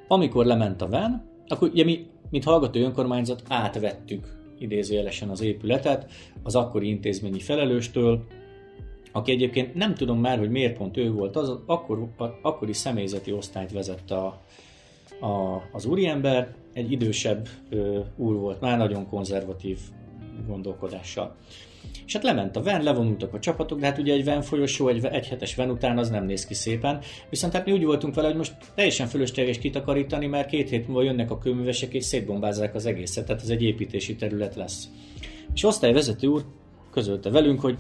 amikor 0.08 0.46
lement 0.46 0.82
a 0.82 0.88
VEN, 0.88 1.26
akkor 1.48 1.70
ugye 1.70 1.84
mi, 1.84 2.06
mint 2.30 2.44
hallgató 2.44 2.80
önkormányzat 2.80 3.42
átvettük 3.48 4.38
idézőjelesen 4.60 5.30
az 5.30 5.42
épületet 5.42 6.12
az 6.44 6.56
akkori 6.56 6.88
intézményi 6.88 7.40
felelőstől, 7.40 8.24
aki 9.12 9.32
egyébként 9.32 9.74
nem 9.74 9.94
tudom 9.94 10.20
már, 10.20 10.38
hogy 10.38 10.50
miért 10.50 10.78
pont 10.78 10.98
ő 10.98 11.12
volt 11.12 11.36
az, 11.36 11.60
akkor, 11.66 12.10
akkori 12.42 12.74
személyzeti 12.74 13.32
osztályt 13.32 13.72
vezette 13.72 14.16
a, 14.16 14.42
a, 15.20 15.62
az 15.72 15.86
úriember, 15.86 16.56
egy 16.74 16.92
idősebb 16.92 17.48
ö, 17.70 18.00
úr 18.16 18.36
volt, 18.36 18.62
már 18.62 18.78
nagyon 18.78 19.08
konzervatív 19.08 19.78
gondolkodással. 20.48 21.36
És 22.06 22.14
hát 22.14 22.24
lement 22.24 22.56
a 22.56 22.62
ven, 22.62 22.84
levonultak 22.84 23.34
a 23.34 23.40
csapatok, 23.40 23.80
de 23.80 23.86
hát 23.86 23.98
ugye 23.98 24.14
egy 24.14 24.24
ven 24.24 24.42
folyosó, 24.42 24.88
egy, 24.88 25.06
egy 25.06 25.28
hetes 25.28 25.56
ven 25.56 25.70
után 25.70 25.98
az 25.98 26.10
nem 26.10 26.26
néz 26.26 26.46
ki 26.46 26.54
szépen. 26.54 27.00
Viszont 27.30 27.54
hát 27.54 27.66
mi 27.66 27.72
úgy 27.72 27.84
voltunk 27.84 28.16
vele, 28.16 28.28
hogy 28.28 28.38
most 28.38 28.56
teljesen 28.76 29.08
fölösleges 29.08 29.58
kitakarítani, 29.58 30.26
mert 30.26 30.50
két 30.50 30.70
hét 30.70 30.88
múlva 30.88 31.04
jönnek 31.04 31.32
a 31.32 31.38
kőművesek 31.38 31.94
és 31.94 32.06
szétbombázzák 32.06 32.76
az 32.76 32.86
egészet, 32.86 33.26
tehát 33.26 33.42
ez 33.42 33.50
egy 33.50 33.64
építési 33.64 34.16
terület 34.16 34.56
lesz. 34.56 34.90
És 35.54 35.64
osztályvezető 35.64 36.28
úr 36.28 36.46
közölte 36.92 37.30
velünk, 37.30 37.60
hogy 37.60 37.78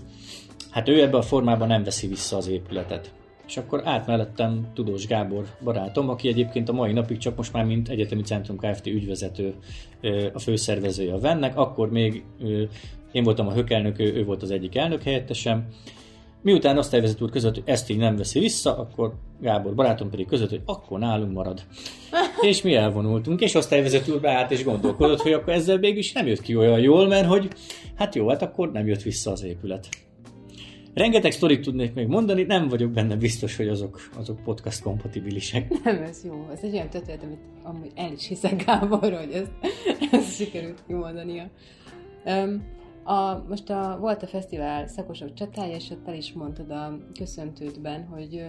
hát 0.72 0.88
ő 0.88 1.02
ebben 1.02 1.20
a 1.20 1.24
formában 1.24 1.68
nem 1.68 1.84
veszi 1.84 2.08
vissza 2.08 2.38
az 2.38 2.48
épületet. 2.48 3.14
És 3.48 3.58
akkor 3.58 3.82
át 3.86 4.08
mellettem 4.08 4.72
Tudós 4.74 5.08
Gábor 5.08 5.46
barátom, 5.64 6.10
aki 6.10 6.28
egyébként 6.28 6.70
a 6.70 6.74
mai 6.74 6.92
napig 6.92 7.18
csak 7.18 7.36
most 7.36 7.54
már 7.54 7.66
mint 7.66 7.90
Egyetemi 7.90 8.22
Centrum 8.22 8.58
Kft. 8.58 8.88
ügyvezető, 8.88 9.56
a 10.34 10.40
főszervezője 10.40 11.14
a 11.14 11.20
Vennek, 11.20 11.58
akkor 11.58 11.92
még 11.92 12.24
én 13.12 13.24
voltam 13.24 13.48
a 13.48 13.54
hökelnök, 13.54 14.00
ő, 14.00 14.14
ő 14.16 14.26
volt 14.26 14.42
az 14.42 14.52
egyik 14.52 14.76
elnök 14.76 15.04
helyettesem, 15.04 15.68
Miután 16.42 16.78
osztályvezető 16.78 17.24
úr 17.24 17.32
között, 17.32 17.54
hogy 17.54 17.64
ezt 17.66 17.90
így 17.90 17.98
nem 17.98 18.16
veszi 18.16 18.40
vissza, 18.40 18.78
akkor 18.78 19.14
Gábor 19.42 19.76
barátom 19.76 20.10
pedig 20.10 20.28
között, 20.28 20.50
hogy 20.50 20.62
akkor 20.66 21.00
nálunk 21.00 21.34
marad. 21.34 21.62
és 22.42 22.62
mi 22.62 22.76
elvonultunk, 22.76 23.42
és 23.42 23.54
osztályvezető 23.54 24.14
úr 24.14 24.20
beállt 24.20 24.52
és 24.52 24.64
gondolkodott, 24.64 25.22
hogy 25.22 25.34
akkor 25.34 25.54
ezzel 25.54 25.78
mégis 25.78 26.12
nem 26.12 26.28
jött 26.28 26.42
ki 26.42 26.56
olyan 26.56 26.80
jól, 26.80 27.08
mert 27.08 27.28
hogy 27.28 27.48
hát 27.96 28.16
jó, 28.16 28.28
hát 28.28 28.42
akkor 28.42 28.72
nem 28.72 28.88
jött 28.88 29.02
vissza 29.02 29.32
az 29.32 29.44
épület. 29.44 29.88
Rengeteg 30.98 31.32
sztorit 31.32 31.62
tudnék 31.62 31.94
még 31.94 32.08
mondani, 32.08 32.44
nem 32.44 32.68
vagyok 32.68 32.92
benne 32.92 33.16
biztos, 33.16 33.58
hogy 33.58 33.68
azok, 33.68 34.10
azok 34.18 34.44
podcast 34.44 34.82
kompatibilisek. 34.82 35.70
Nem, 35.84 36.02
ez 36.02 36.24
jó. 36.24 36.48
Ez 36.52 36.60
egy 36.62 36.74
olyan 36.74 36.90
történet, 36.90 37.24
amit 37.24 37.40
amúgy 37.64 37.92
el 37.96 38.12
is 38.12 38.28
hiszek 38.28 38.66
Gábor, 38.66 39.14
hogy 39.14 39.32
ezt, 39.32 39.52
ezt 40.12 40.36
sikerült 40.36 40.84
kimondania. 40.88 41.50
Um, 42.26 42.64
a, 43.04 43.44
most 43.48 43.70
a, 43.70 43.98
volt 44.00 44.24
a 44.24 44.28
fesztivál 44.28 44.88
szakosok 44.88 45.34
csatája, 45.34 45.76
és 45.76 45.90
ott 45.90 46.08
el 46.08 46.16
is 46.16 46.34
mondtad 46.34 46.70
a 46.70 46.98
köszöntődben, 47.20 48.06
hogy 48.06 48.46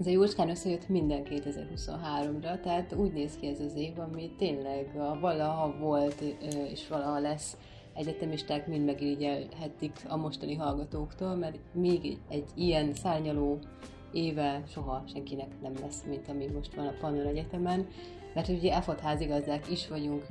ez 0.00 0.06
a 0.06 0.10
jócskán 0.10 0.48
összejött 0.50 0.88
minden 0.88 1.22
2023-ra, 1.24 2.60
tehát 2.60 2.94
úgy 2.96 3.12
néz 3.12 3.36
ki 3.40 3.46
ez 3.46 3.60
az 3.60 3.74
év, 3.76 3.98
ami 3.98 4.30
tényleg 4.38 4.96
a 4.96 5.18
valaha 5.20 5.76
volt 5.80 6.20
és 6.72 6.88
valaha 6.88 7.18
lesz 7.18 7.56
egyetemisták 7.94 8.66
mind 8.66 8.84
megirigyelhetik 8.84 9.92
a 10.08 10.16
mostani 10.16 10.54
hallgatóktól, 10.54 11.34
mert 11.34 11.58
még 11.72 12.18
egy 12.28 12.48
ilyen 12.54 12.94
szárnyaló 12.94 13.58
éve 14.12 14.62
soha 14.66 15.04
senkinek 15.12 15.60
nem 15.62 15.72
lesz, 15.80 16.04
mint 16.08 16.28
ami 16.28 16.46
most 16.46 16.74
van 16.74 16.86
a 16.86 16.94
Pannon 17.00 17.26
Egyetemen 17.26 17.86
mert 18.34 18.48
ugye 18.48 18.74
EFOT 18.74 19.00
házigazdák 19.00 19.70
is 19.70 19.88
vagyunk, 19.88 20.26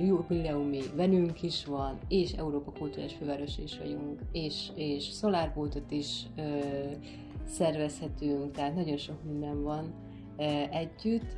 jubileumi 0.00 0.82
venünk 0.94 1.42
is 1.42 1.64
van, 1.64 1.98
és 2.08 2.32
Európa 2.32 2.72
Kulturális 2.72 3.12
Főváros 3.12 3.58
is 3.58 3.78
vagyunk, 3.78 4.20
és, 4.32 4.68
és 4.74 5.04
szolárboltot 5.04 5.90
is 5.90 6.22
ö, 6.36 6.58
szervezhetünk, 7.46 8.52
tehát 8.52 8.74
nagyon 8.74 8.96
sok 8.96 9.24
minden 9.24 9.62
van 9.62 9.94
ö, 10.36 10.42
együtt. 10.70 11.36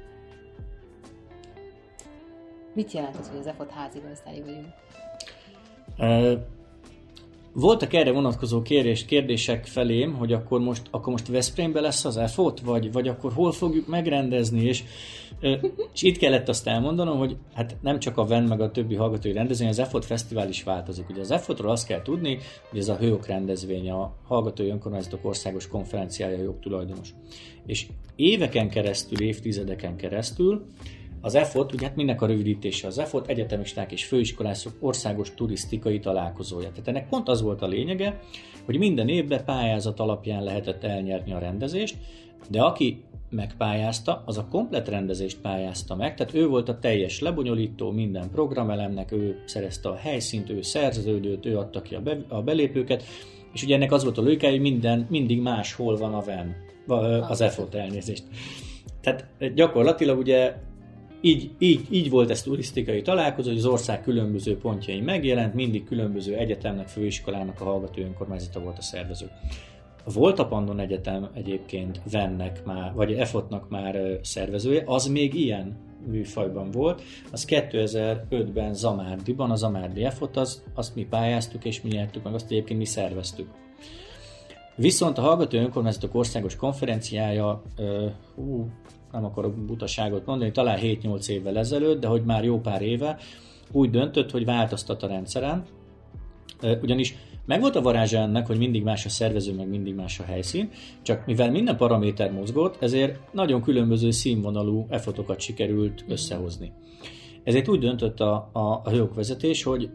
Mit 2.74 2.92
jelent 2.92 3.16
az, 3.16 3.28
hogy 3.28 3.38
az 3.38 3.46
EFOT 3.46 3.70
házigazdái 3.70 4.40
vagyunk? 4.40 4.72
Voltak 7.52 7.92
erre 7.92 8.12
vonatkozó 8.12 8.62
kérés, 8.62 9.04
kérdések 9.04 9.66
felém, 9.66 10.14
hogy 10.14 10.32
akkor 10.32 10.60
most, 10.60 10.82
akkor 10.90 11.12
most 11.12 11.28
Veszprémbe 11.28 11.80
lesz 11.80 12.04
az 12.04 12.16
EFOT, 12.16 12.60
vagy, 12.60 12.92
vagy 12.92 13.08
akkor 13.08 13.32
hol 13.32 13.52
fogjuk 13.52 13.86
megrendezni, 13.86 14.62
és, 14.62 14.84
és 15.92 16.02
itt 16.02 16.16
kellett 16.16 16.48
azt 16.48 16.66
elmondanom, 16.66 17.18
hogy 17.18 17.36
hát 17.54 17.76
nem 17.80 17.98
csak 17.98 18.16
a 18.16 18.24
VEN 18.24 18.42
meg 18.42 18.60
a 18.60 18.70
többi 18.70 18.94
hallgatói 18.94 19.32
rendezvény, 19.32 19.68
az 19.68 19.78
EFOT 19.78 20.04
Fesztivál 20.04 20.48
is 20.48 20.62
változik. 20.62 21.08
Ugye 21.08 21.20
az 21.20 21.30
EFOT-ról 21.30 21.70
azt 21.70 21.86
kell 21.86 22.02
tudni, 22.02 22.38
hogy 22.70 22.78
ez 22.78 22.88
a 22.88 22.96
Hőok 22.96 23.26
rendezvény, 23.26 23.90
a 23.90 24.14
Hallgatói 24.26 24.68
Önkormányzatok 24.68 25.24
Országos 25.24 25.68
Konferenciája 25.68 26.42
jogtulajdonos. 26.42 27.14
És 27.66 27.86
éveken 28.16 28.68
keresztül, 28.68 29.20
évtizedeken 29.20 29.96
keresztül 29.96 30.66
az 31.20 31.34
EFOT, 31.34 31.72
ugye 31.72 31.86
hát 31.86 31.96
mindnek 31.96 32.22
a 32.22 32.26
rövidítése 32.26 32.86
az 32.86 32.98
EFOT, 32.98 33.28
egyetemisták 33.28 33.92
és 33.92 34.04
főiskolások 34.04 34.72
országos 34.80 35.34
turisztikai 35.34 35.98
találkozója. 35.98 36.68
Tehát 36.68 36.88
ennek 36.88 37.08
pont 37.08 37.28
az 37.28 37.42
volt 37.42 37.62
a 37.62 37.66
lényege, 37.66 38.20
hogy 38.64 38.78
minden 38.78 39.08
évben 39.08 39.44
pályázat 39.44 40.00
alapján 40.00 40.42
lehetett 40.42 40.84
elnyerni 40.84 41.32
a 41.32 41.38
rendezést, 41.38 41.96
de 42.48 42.62
aki 42.62 43.04
megpályázta, 43.30 44.22
az 44.26 44.38
a 44.38 44.46
komplet 44.50 44.88
rendezést 44.88 45.40
pályázta 45.40 45.96
meg, 45.96 46.14
tehát 46.14 46.34
ő 46.34 46.46
volt 46.46 46.68
a 46.68 46.78
teljes 46.78 47.20
lebonyolító 47.20 47.90
minden 47.90 48.30
programelemnek, 48.30 49.12
ő 49.12 49.42
szerezte 49.46 49.88
a 49.88 49.96
helyszínt, 49.96 50.50
ő 50.50 50.62
szerződőt, 50.62 51.46
ő 51.46 51.58
adta 51.58 51.82
ki 51.82 51.94
a, 51.94 52.00
be, 52.00 52.24
a 52.28 52.42
belépőket, 52.42 53.02
és 53.52 53.62
ugye 53.62 53.74
ennek 53.74 53.92
az 53.92 54.02
volt 54.04 54.18
a 54.18 54.22
lőke, 54.22 54.50
hogy 54.50 54.60
minden, 54.60 55.06
mindig 55.10 55.40
máshol 55.40 55.96
van 55.96 56.14
a 56.14 56.20
VEN, 56.20 56.56
az 57.28 57.40
EFOT 57.40 57.74
elnézést. 57.74 58.24
Tehát 59.00 59.26
gyakorlatilag 59.54 60.18
ugye 60.18 60.54
így, 61.20 61.50
így, 61.58 61.86
így 61.90 62.10
volt 62.10 62.30
ez 62.30 62.42
turisztikai 62.42 63.02
találkozó, 63.02 63.48
hogy 63.48 63.58
az 63.58 63.66
ország 63.66 64.02
különböző 64.02 64.56
pontjain 64.56 65.02
megjelent, 65.02 65.54
mindig 65.54 65.84
különböző 65.84 66.36
egyetemnek, 66.36 66.88
főiskolának 66.88 67.60
a 67.60 67.64
hallgató 67.64 68.02
önkormányzata 68.02 68.60
volt 68.60 68.78
a 68.78 68.82
szervező. 68.82 69.30
Volt 70.04 70.38
a 70.38 70.46
Pandon 70.46 70.80
Egyetem 70.80 71.28
egyébként 71.34 72.00
Vennek 72.10 72.64
már, 72.64 72.92
vagy 72.94 73.12
EFOT-nak 73.12 73.68
már 73.68 74.18
szervezője, 74.22 74.82
az 74.86 75.06
még 75.06 75.34
ilyen 75.34 75.76
műfajban 76.06 76.70
volt. 76.70 77.02
Az 77.32 77.44
2005-ben 77.48 78.74
Zamárdiban, 78.74 79.50
a 79.50 79.56
Zamárdi 79.56 80.04
EFOT, 80.04 80.36
az, 80.36 80.62
azt 80.74 80.94
mi 80.94 81.04
pályáztuk 81.04 81.64
és 81.64 81.82
mi 81.82 81.88
nyertük 81.88 82.22
meg, 82.22 82.34
azt 82.34 82.50
egyébként 82.50 82.78
mi 82.78 82.84
szerveztük. 82.84 83.48
Viszont 84.76 85.18
a 85.18 85.20
Hallgató 85.20 85.58
Önkormányzatok 85.58 86.14
Országos 86.14 86.56
Konferenciája, 86.56 87.62
uh, 87.78 88.10
nem 89.12 89.24
akarok 89.24 89.54
butaságot 89.54 90.26
mondani, 90.26 90.50
talán 90.50 90.78
7-8 90.82 91.28
évvel 91.28 91.58
ezelőtt, 91.58 92.00
de 92.00 92.06
hogy 92.06 92.24
már 92.24 92.44
jó 92.44 92.60
pár 92.60 92.82
éve 92.82 93.18
úgy 93.72 93.90
döntött, 93.90 94.30
hogy 94.30 94.44
változtat 94.44 95.02
a 95.02 95.06
rendszeren, 95.06 95.64
ugyanis 96.82 97.14
megvolt 97.46 97.76
a 97.76 97.82
varázsa 97.82 98.18
ennek, 98.18 98.46
hogy 98.46 98.58
mindig 98.58 98.82
más 98.82 99.06
a 99.06 99.08
szervező, 99.08 99.54
meg 99.54 99.68
mindig 99.68 99.94
más 99.94 100.18
a 100.18 100.24
helyszín, 100.24 100.70
csak 101.02 101.26
mivel 101.26 101.50
minden 101.50 101.76
paraméter 101.76 102.32
mozgott, 102.32 102.82
ezért 102.82 103.32
nagyon 103.32 103.62
különböző 103.62 104.10
színvonalú 104.10 104.86
efotokat 104.88 105.40
sikerült 105.40 106.04
összehozni. 106.08 106.72
Ezért 107.44 107.68
úgy 107.68 107.78
döntött 107.78 108.20
a, 108.20 108.50
a, 108.52 108.60
a 108.60 109.10
vezetés, 109.14 109.62
hogy 109.62 109.90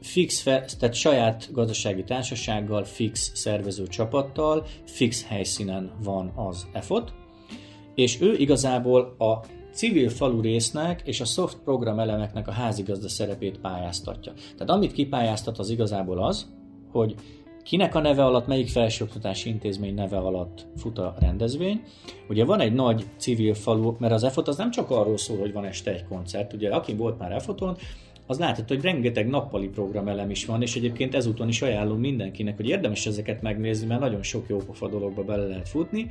fix, 0.00 0.42
tehát 0.42 0.94
saját 0.94 1.48
gazdasági 1.52 2.04
társasággal, 2.04 2.84
fix 2.84 3.30
szervező 3.34 3.86
csapattal, 3.86 4.66
fix 4.84 5.26
helyszínen 5.26 5.90
van 6.02 6.32
az 6.34 6.66
EFOT, 6.72 7.12
és 7.98 8.20
ő 8.20 8.34
igazából 8.36 9.14
a 9.18 9.38
civil 9.72 10.08
falu 10.08 10.40
résznek 10.40 11.02
és 11.04 11.20
a 11.20 11.24
soft 11.24 11.58
program 11.64 11.98
elemeknek 11.98 12.48
a 12.48 12.52
házigazda 12.52 13.08
szerepét 13.08 13.58
pályáztatja. 13.58 14.32
Tehát 14.32 14.70
amit 14.70 14.92
kipályáztat 14.92 15.58
az 15.58 15.70
igazából 15.70 16.24
az, 16.24 16.46
hogy 16.92 17.14
kinek 17.62 17.94
a 17.94 18.00
neve 18.00 18.24
alatt, 18.24 18.46
melyik 18.46 18.68
felsőoktatási 18.68 19.48
intézmény 19.48 19.94
neve 19.94 20.16
alatt 20.16 20.66
fut 20.76 20.98
a 20.98 21.14
rendezvény. 21.20 21.82
Ugye 22.28 22.44
van 22.44 22.60
egy 22.60 22.72
nagy 22.72 23.04
civil 23.16 23.54
falu, 23.54 23.94
mert 23.98 24.12
az 24.12 24.24
EFOT 24.24 24.48
az 24.48 24.56
nem 24.56 24.70
csak 24.70 24.90
arról 24.90 25.18
szól, 25.18 25.38
hogy 25.38 25.52
van 25.52 25.64
este 25.64 25.90
egy 25.90 26.04
koncert, 26.04 26.52
ugye 26.52 26.70
aki 26.70 26.94
volt 26.94 27.18
már 27.18 27.32
EFOTon, 27.32 27.76
az 28.26 28.38
látható, 28.38 28.74
hogy 28.74 28.84
rengeteg 28.84 29.28
nappali 29.28 29.68
programelem 29.68 30.30
is 30.30 30.44
van, 30.44 30.62
és 30.62 30.76
egyébként 30.76 31.14
ezúton 31.14 31.48
is 31.48 31.62
ajánlom 31.62 31.98
mindenkinek, 31.98 32.56
hogy 32.56 32.68
érdemes 32.68 33.06
ezeket 33.06 33.42
megnézni, 33.42 33.86
mert 33.86 34.00
nagyon 34.00 34.22
sok 34.22 34.48
jópofa 34.48 34.88
dologba 34.88 35.22
bele 35.22 35.46
lehet 35.46 35.68
futni. 35.68 36.10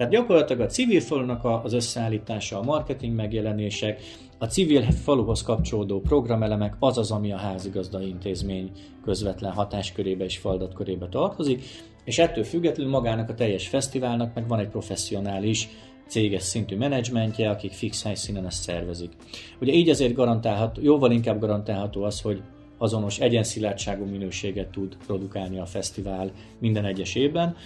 Tehát 0.00 0.14
gyakorlatilag 0.14 0.62
a 0.62 0.66
civil 0.66 1.00
falunak 1.00 1.44
az 1.44 1.72
összeállítása, 1.72 2.58
a 2.58 2.62
marketing 2.62 3.14
megjelenések, 3.14 4.02
a 4.38 4.44
civil 4.44 4.82
faluhoz 4.82 5.42
kapcsolódó 5.42 6.00
programelemek 6.00 6.76
az 6.78 6.98
az, 6.98 7.10
ami 7.10 7.32
a 7.32 7.36
házigazda 7.36 8.02
intézmény 8.02 8.70
közvetlen 9.04 9.52
hatáskörébe 9.52 10.24
és 10.24 10.38
feladatkörébe 10.38 11.08
tartozik, 11.08 11.62
és 12.04 12.18
ettől 12.18 12.44
függetlenül 12.44 12.92
magának 12.92 13.28
a 13.28 13.34
teljes 13.34 13.68
fesztiválnak 13.68 14.34
meg 14.34 14.48
van 14.48 14.58
egy 14.58 14.68
professzionális 14.68 15.68
céges 16.06 16.42
szintű 16.42 16.76
menedzsmentje, 16.76 17.50
akik 17.50 17.72
fix 17.72 18.02
helyszínen 18.02 18.46
ezt 18.46 18.62
szervezik. 18.62 19.12
Ugye 19.60 19.72
így 19.72 19.88
azért 19.88 20.14
garantálható, 20.14 20.82
jóval 20.82 21.10
inkább 21.10 21.40
garantálható 21.40 22.02
az, 22.02 22.20
hogy 22.20 22.42
azonos 22.78 23.18
egyenszilátságú 23.18 24.04
minőséget 24.04 24.70
tud 24.70 24.96
produkálni 25.06 25.58
a 25.58 25.66
fesztivál 25.66 26.30
minden 26.58 26.84
egyes 26.84 27.14
évben. 27.14 27.56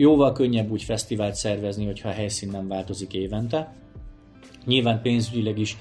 Jóval 0.00 0.32
könnyebb 0.32 0.70
úgy 0.70 0.82
fesztivált 0.82 1.34
szervezni, 1.34 1.84
hogyha 1.84 2.08
a 2.08 2.12
helyszín 2.12 2.50
nem 2.50 2.68
változik 2.68 3.14
évente. 3.14 3.74
Nyilván 4.64 5.02
pénzügyileg 5.02 5.58
is 5.58 5.76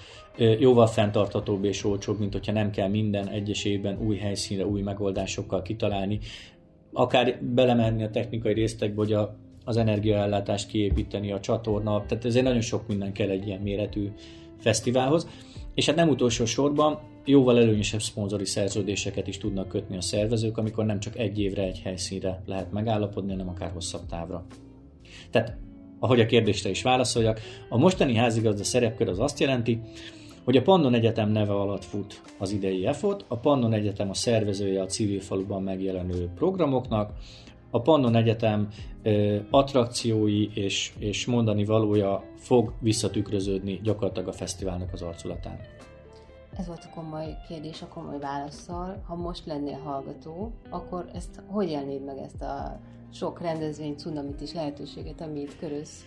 jóval 0.59 0.87
fenntarthatóbb 0.87 1.63
és 1.63 1.83
olcsóbb, 1.83 2.19
mint 2.19 2.33
hogyha 2.33 2.51
nem 2.51 2.71
kell 2.71 2.87
minden 2.87 3.27
egyes 3.27 3.65
évben 3.65 3.99
új 3.99 4.17
helyszínre, 4.17 4.65
új 4.65 4.81
megoldásokkal 4.81 5.61
kitalálni. 5.61 6.19
Akár 6.93 7.39
belemenni 7.43 8.03
a 8.03 8.09
technikai 8.09 8.53
résztekbe, 8.53 8.95
hogy 8.95 9.13
a 9.13 9.37
az 9.67 9.77
energiaellátást 9.77 10.67
kiépíteni, 10.67 11.31
a 11.31 11.39
csatorna, 11.39 12.05
tehát 12.07 12.25
ezért 12.25 12.45
nagyon 12.45 12.61
sok 12.61 12.87
minden 12.87 13.13
kell 13.13 13.29
egy 13.29 13.47
ilyen 13.47 13.61
méretű 13.61 14.11
fesztiválhoz. 14.59 15.27
És 15.77 15.85
hát 15.85 15.95
nem 15.95 16.09
utolsó 16.09 16.45
sorban 16.45 16.99
jóval 17.25 17.57
előnyösebb 17.57 18.01
szponzori 18.01 18.45
szerződéseket 18.45 19.27
is 19.27 19.37
tudnak 19.37 19.67
kötni 19.67 19.97
a 19.97 20.01
szervezők, 20.01 20.57
amikor 20.57 20.85
nem 20.85 20.99
csak 20.99 21.17
egy 21.17 21.39
évre, 21.39 21.63
egy 21.63 21.79
helyszínre 21.79 22.41
lehet 22.45 22.71
megállapodni, 22.71 23.31
hanem 23.31 23.49
akár 23.49 23.71
hosszabb 23.71 24.05
távra. 24.05 24.45
Tehát, 25.31 25.57
ahogy 25.99 26.19
a 26.19 26.25
kérdésre 26.25 26.69
is 26.69 26.81
válaszoljak, 26.81 27.39
a 27.69 27.77
mostani 27.77 28.15
házigazda 28.15 28.63
szerepkör 28.63 29.09
az 29.09 29.19
azt 29.19 29.39
jelenti, 29.39 29.79
hogy 30.43 30.57
a 30.57 30.61
Pannon 30.61 30.93
Egyetem 30.93 31.29
neve 31.29 31.53
alatt 31.53 31.85
fut 31.85 32.21
az 32.37 32.51
idei 32.51 32.85
EFOT, 32.85 33.25
a 33.27 33.37
Pannon 33.37 33.73
Egyetem 33.73 34.09
a 34.09 34.13
szervezője 34.13 34.81
a 34.81 34.85
civil 34.85 35.19
faluban 35.19 35.63
megjelenő 35.63 36.29
programoknak, 36.35 37.11
a 37.71 37.81
Pannon 37.81 38.15
Egyetem 38.15 38.67
attrakciói 39.49 40.49
és, 40.53 40.93
és 40.99 41.25
mondani 41.25 41.65
valója 41.65 42.23
fog 42.35 42.73
visszatükröződni 42.79 43.79
gyakorlatilag 43.83 44.27
a 44.27 44.31
fesztiválnak 44.31 44.93
az 44.93 45.01
arculatán. 45.01 45.59
Ez 46.57 46.67
volt 46.67 46.87
a 46.91 46.95
komoly 46.95 47.37
kérdés, 47.47 47.81
a 47.81 47.87
komoly 47.87 48.19
válaszsal. 48.19 49.03
Ha 49.07 49.15
most 49.15 49.45
lennél 49.45 49.79
hallgató, 49.83 50.51
akkor 50.69 51.05
ezt 51.13 51.41
hogy 51.47 51.69
élnéd 51.69 52.03
meg 52.05 52.17
ezt 52.17 52.41
a 52.41 52.79
sok 53.13 53.41
rendezvény, 53.41 53.95
cunamit 53.95 54.41
és 54.41 54.53
lehetőséget, 54.53 55.21
ami 55.21 55.39
itt 55.39 55.57
körülsz? 55.59 56.05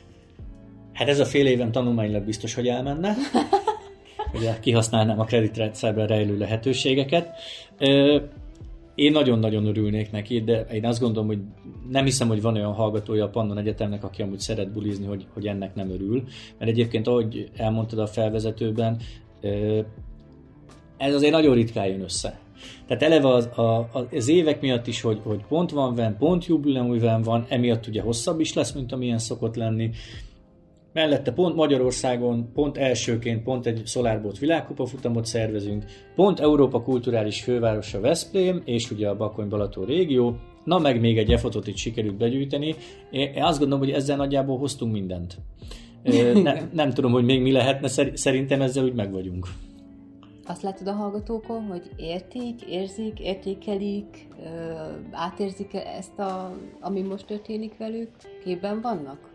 Hát 0.93 1.09
ez 1.09 1.21
a 1.21 1.25
fél 1.25 1.47
éven 1.47 1.73
tanulmányilag 1.73 2.25
biztos, 2.25 2.55
hogy 2.55 2.69
elmenne. 2.69 3.15
Ugye 4.35 4.59
kihasználnám 4.61 5.21
a 5.21 5.25
kreditrendszerben 5.25 6.07
rejlő 6.07 6.39
lehetőségeket. 6.39 7.37
Én 9.01 9.13
nagyon-nagyon 9.13 9.67
örülnék 9.67 10.11
neki, 10.11 10.41
de 10.41 10.61
én 10.61 10.85
azt 10.85 11.01
gondolom, 11.01 11.29
hogy 11.29 11.39
nem 11.89 12.05
hiszem, 12.05 12.29
hogy 12.29 12.43
van 12.43 12.55
olyan 12.55 12.73
hallgatója 12.73 13.25
a 13.25 13.29
Pannon 13.29 13.59
Egyetemnek, 13.59 14.05
aki 14.05 14.23
amúgy 14.23 14.39
szeret 14.39 14.73
bulizni, 14.73 15.07
hogy, 15.07 15.27
hogy 15.33 15.47
ennek 15.47 15.75
nem 15.75 15.91
örül. 15.91 16.23
Mert 16.59 16.71
egyébként, 16.71 17.07
ahogy 17.07 17.51
elmondtad 17.57 17.99
a 17.99 18.07
felvezetőben, 18.07 19.01
ez 20.97 21.15
azért 21.15 21.33
nagyon 21.33 21.55
ritkán 21.55 21.87
jön 21.87 22.01
össze. 22.01 22.41
Tehát 22.87 23.03
eleve 23.03 23.29
az, 23.29 23.47
a, 23.47 23.89
az 24.11 24.29
évek 24.29 24.61
miatt 24.61 24.87
is, 24.87 25.01
hogy, 25.01 25.21
hogy 25.23 25.45
pont 25.49 25.71
van 25.71 25.95
van, 25.95 26.17
pont 26.19 26.47
jubileum 26.47 27.23
van, 27.23 27.47
emiatt 27.49 27.87
ugye 27.87 28.03
hosszabb 28.03 28.41
is 28.41 28.55
lesz, 28.55 28.73
mint 28.73 28.93
amilyen 28.93 29.19
szokott 29.19 29.57
lenni. 29.57 29.91
Mellette 30.93 31.33
pont 31.33 31.55
Magyarországon, 31.55 32.53
pont 32.53 32.77
elsőként, 32.79 33.43
pont 33.43 33.67
egy 33.67 33.83
SolarBot 33.87 34.39
világkupa 34.39 34.87
futamot 34.87 35.25
szervezünk, 35.25 35.85
pont 36.15 36.41
Európa 36.41 36.83
kulturális 36.83 37.43
fővárosa 37.43 38.01
Veszprém, 38.01 38.63
és 38.65 38.91
ugye 38.91 39.09
a 39.09 39.17
Bakony-Balaton 39.17 39.85
régió, 39.85 40.37
na 40.65 40.79
meg 40.79 41.01
még 41.01 41.19
egy 41.19 41.33
e 41.33 41.41
itt 41.65 41.77
sikerült 41.77 42.17
begyűjteni. 42.17 42.75
Én 43.11 43.43
azt 43.43 43.59
gondolom, 43.59 43.85
hogy 43.85 43.95
ezzel 43.95 44.17
nagyjából 44.17 44.59
hoztunk 44.59 44.93
mindent. 44.93 45.39
Ne, 46.43 46.55
nem 46.73 46.91
tudom, 46.91 47.13
hogy 47.13 47.25
még 47.25 47.43
mi 47.43 47.53
lehetne, 47.53 47.89
szerintem 48.15 48.61
ezzel 48.61 48.85
úgy 48.85 48.95
meg 48.95 49.13
vagyunk. 49.13 49.47
Azt 50.47 50.63
látod 50.63 50.87
a 50.87 50.93
hallgatókon, 50.93 51.63
hogy 51.63 51.91
értik, 51.97 52.63
érzik, 52.63 53.21
értékelik, 53.21 54.27
átérzik 55.11 55.75
ezt, 55.75 56.19
a, 56.19 56.57
ami 56.81 57.01
most 57.01 57.27
történik 57.27 57.77
velük? 57.79 58.11
Képben 58.45 58.81
vannak? 58.81 59.31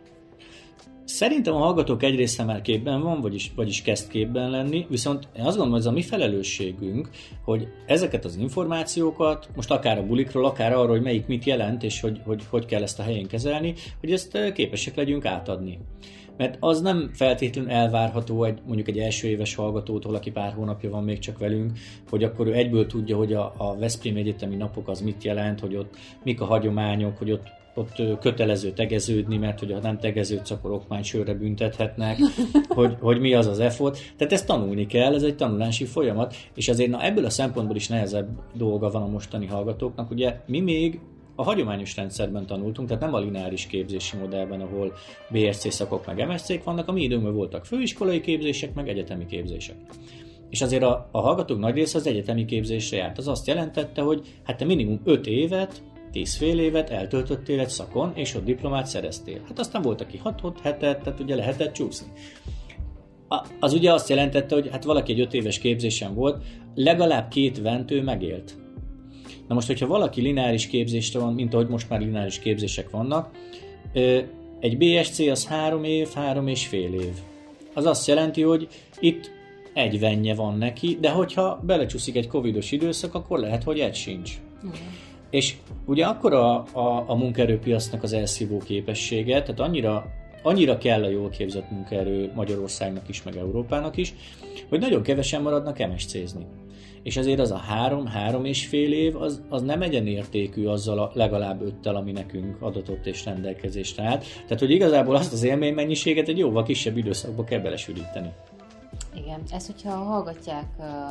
Szerintem 1.06 1.54
a 1.54 1.58
hallgatók 1.58 2.04
egy 2.04 2.16
része 2.16 2.44
már 2.44 2.62
képben 2.62 3.02
van, 3.02 3.22
vagyis, 3.22 3.52
vagyis 3.56 3.82
kezd 3.82 4.08
képben 4.08 4.50
lenni, 4.50 4.86
viszont 4.90 5.28
én 5.36 5.44
azt 5.44 5.58
gondolom, 5.58 5.72
hogy 5.72 5.80
ez 5.80 5.86
a 5.86 5.92
mi 5.92 6.02
felelősségünk, 6.02 7.10
hogy 7.44 7.68
ezeket 7.86 8.26
az 8.26 8.36
információkat, 8.36 9.50
most 9.56 9.72
akár 9.72 9.98
a 9.98 10.06
bulikról, 10.06 10.46
akár 10.46 10.74
arról, 10.74 10.88
hogy 10.88 11.02
melyik 11.02 11.28
mit 11.28 11.44
jelent, 11.44 11.84
és 11.84 12.02
hogy 12.02 12.22
hogy, 12.24 12.44
hogy 12.50 12.66
kell 12.66 12.82
ezt 12.82 13.00
a 13.00 13.04
helyén 13.04 13.28
kezelni, 13.28 13.74
hogy 14.00 14.12
ezt 14.12 14.52
képesek 14.54 14.96
legyünk 14.96 15.26
átadni. 15.26 15.80
Mert 16.38 16.58
az 16.60 16.82
nem 16.82 17.10
feltétlenül 17.14 17.72
elvárható 17.72 18.44
egy, 18.44 18.60
mondjuk 18.66 18.88
egy 18.88 19.00
első 19.00 19.28
éves 19.28 19.56
hallgatótól, 19.56 20.16
aki 20.16 20.32
pár 20.32 20.54
hónapja 20.54 20.90
van 20.90 21.04
még 21.04 21.20
csak 21.20 21.38
velünk, 21.38 21.72
hogy 22.10 22.24
akkor 22.24 22.48
ő 22.48 22.54
egyből 22.54 22.86
tudja, 22.86 23.18
hogy 23.18 23.34
a, 23.34 23.54
a 23.58 23.78
Veszprém 23.78 24.16
Egyetemi 24.16 24.56
napok 24.56 24.88
az 24.88 25.02
mit 25.02 25.24
jelent, 25.24 25.60
hogy 25.60 25.76
ott 25.76 25.96
mik 26.24 26.42
a 26.42 26.46
hagyományok, 26.46 27.18
hogy 27.18 27.32
ott 27.32 27.55
ott 27.76 28.20
kötelező 28.20 28.72
tegeződni, 28.72 29.38
mert 29.38 29.60
hogy 29.60 29.72
ha 29.72 29.80
nem 29.80 30.00
tegeződsz, 30.00 30.52
akkor 30.52 30.72
okmánysőre 30.72 31.34
büntethetnek, 31.34 32.18
hogy, 32.68 32.96
hogy 33.00 33.20
mi 33.20 33.34
az 33.34 33.48
az 33.48 33.60
effort. 33.60 33.98
Tehát 34.18 34.34
ezt 34.34 34.46
tanulni 34.46 34.86
kell, 34.86 35.14
ez 35.14 35.24
egy 35.24 35.36
tanulási 35.36 35.86
folyamat, 35.86 36.36
és 36.56 36.70
azért 36.70 36.90
na, 36.90 37.04
ebből 37.04 37.26
a 37.26 37.30
szempontból 37.30 37.76
is 37.76 37.88
nehezebb 37.88 38.28
dolga 38.54 38.90
van 38.90 39.02
a 39.02 39.08
mostani 39.08 39.46
hallgatóknak. 39.46 40.12
Ugye 40.12 40.42
mi 40.46 40.60
még 40.60 41.00
a 41.36 41.44
hagyományos 41.44 41.96
rendszerben 41.96 42.46
tanultunk, 42.46 42.88
tehát 42.88 43.04
nem 43.04 43.14
a 43.14 43.20
lineáris 43.20 43.68
képzési 43.68 44.18
modellben, 44.18 44.62
ahol 44.62 44.94
BSC 45.30 45.74
szakok 45.74 46.06
meg 46.06 46.28
MSC-k 46.28 46.64
vannak, 46.64 46.88
a 46.88 46.92
mi 46.92 47.02
időnkben 47.02 47.34
voltak 47.34 47.66
főiskolai 47.66 48.22
képzések, 48.22 48.74
meg 48.74 48.90
egyetemi 48.90 49.26
képzések. 49.26 49.76
És 50.50 50.62
azért 50.62 50.84
a, 50.84 51.10
a 51.12 51.20
hallgatók 51.20 51.60
nagy 51.60 51.76
része 51.76 51.98
az 51.98 52.08
egyetemi 52.08 52.46
képzésre 52.46 52.98
járt. 52.98 53.18
Az 53.18 53.28
azt 53.28 53.48
jelentette, 53.48 54.02
hogy 54.02 54.22
hát 54.44 54.58
te 54.58 54.66
minimum 54.66 55.02
5 55.04 55.28
évet 55.28 55.82
tíz 56.16 56.36
fél 56.36 56.60
évet 56.60 56.90
eltöltöttél 56.90 57.60
egy 57.60 57.70
szakon, 57.70 58.12
és 58.16 58.36
ott 58.36 58.46
diplomát 58.46 58.86
szereztél. 58.86 59.42
Hát 59.48 59.60
aztán 59.60 59.82
volt, 59.82 60.02
aki 60.02 60.18
6 60.18 60.60
hetet, 60.62 61.02
tehát 61.04 61.20
ugye 61.20 61.36
lehetett 61.36 61.74
csúszni. 61.74 62.08
Az 63.60 63.74
ugye 63.74 63.94
azt 63.94 64.10
jelentette, 64.10 64.56
hogy 64.56 64.70
hát 64.72 64.84
valaki 64.84 65.12
egy 65.12 65.20
öt 65.20 65.34
éves 65.34 65.60
képzésen 65.60 66.14
volt, 66.14 66.44
legalább 66.76 67.28
két 67.28 67.62
ventő 67.62 68.02
megélt. 68.02 68.56
Na 69.48 69.54
most, 69.54 69.68
hogyha 69.68 69.88
valaki 69.88 70.22
lineáris 70.22 70.68
képzésre 70.68 71.20
van, 71.20 71.34
mint 71.34 71.54
ahogy 71.54 71.68
most 71.68 71.90
már 71.90 72.00
lineáris 72.00 72.40
képzések 72.40 72.90
vannak, 72.90 73.30
egy 74.60 74.78
BSC 74.78 75.20
az 75.20 75.48
három 75.48 75.84
év, 75.84 76.08
három 76.14 76.48
és 76.48 76.68
fél 76.68 76.94
év. 76.94 77.14
Az 77.74 77.86
azt 77.86 78.08
jelenti, 78.08 78.42
hogy 78.42 78.68
itt 79.00 79.32
egy 79.74 80.00
venje 80.00 80.36
van 80.36 80.58
neki, 80.58 80.98
de 81.02 81.10
hogyha 81.10 81.62
belecsúszik 81.66 82.16
egy 82.16 82.28
covidos 82.28 82.72
időszak, 82.72 83.14
akkor 83.14 83.40
lehet, 83.40 83.64
hogy 83.64 83.80
egy 83.80 83.96
sincs. 83.96 84.32
Mm. 84.66 84.70
És 85.30 85.56
ugye 85.86 86.06
akkor 86.06 86.34
a, 86.34 86.56
a, 86.72 87.04
a 87.08 87.16
munkaerőpiacnak 87.16 88.04
az 88.04 88.14
elszívó 88.14 88.58
képessége, 88.58 89.42
tehát 89.42 89.60
annyira, 89.60 90.06
annyira 90.44 90.78
kell 90.78 91.04
a 91.04 91.10
jól 91.10 91.30
képzett 91.30 91.72
munkaerő 91.72 92.32
Magyarországnak 92.36 93.10
is, 93.10 93.24
meg 93.24 93.38
Európának 93.38 93.98
is, 93.98 94.14
hogy 94.70 94.80
nagyon 94.80 95.02
kevesen 95.02 95.42
maradnak 95.42 95.88
MSC-zni. 95.88 96.46
És 97.04 97.18
azért 97.18 97.40
az 97.40 97.52
a 97.52 97.58
három, 97.58 98.06
három 98.06 98.46
és 98.46 98.68
fél 98.68 98.94
év, 98.94 99.16
az, 99.16 99.42
az 99.50 99.62
nem 99.62 99.82
egyenértékű 99.82 100.66
azzal 100.66 101.00
a 101.00 101.12
legalább 101.14 101.62
öttel, 101.62 101.96
ami 101.96 102.12
nekünk 102.12 102.62
adatott 102.62 103.06
és 103.06 103.26
rendelkezésre 103.26 104.04
állt. 104.04 104.26
Tehát, 104.44 104.60
hogy 104.60 104.72
igazából 104.72 105.16
azt 105.16 105.34
az 105.34 105.44
élménymennyiséget 105.44 106.28
egy 106.28 106.38
jóval 106.38 106.64
kisebb 106.64 106.98
időszakba 106.98 107.44
kell 107.44 107.60
belesűríteni. 107.60 108.32
Igen, 109.16 109.42
ezt, 109.52 109.66
hogyha 109.66 109.92
hallgatják 109.92 110.66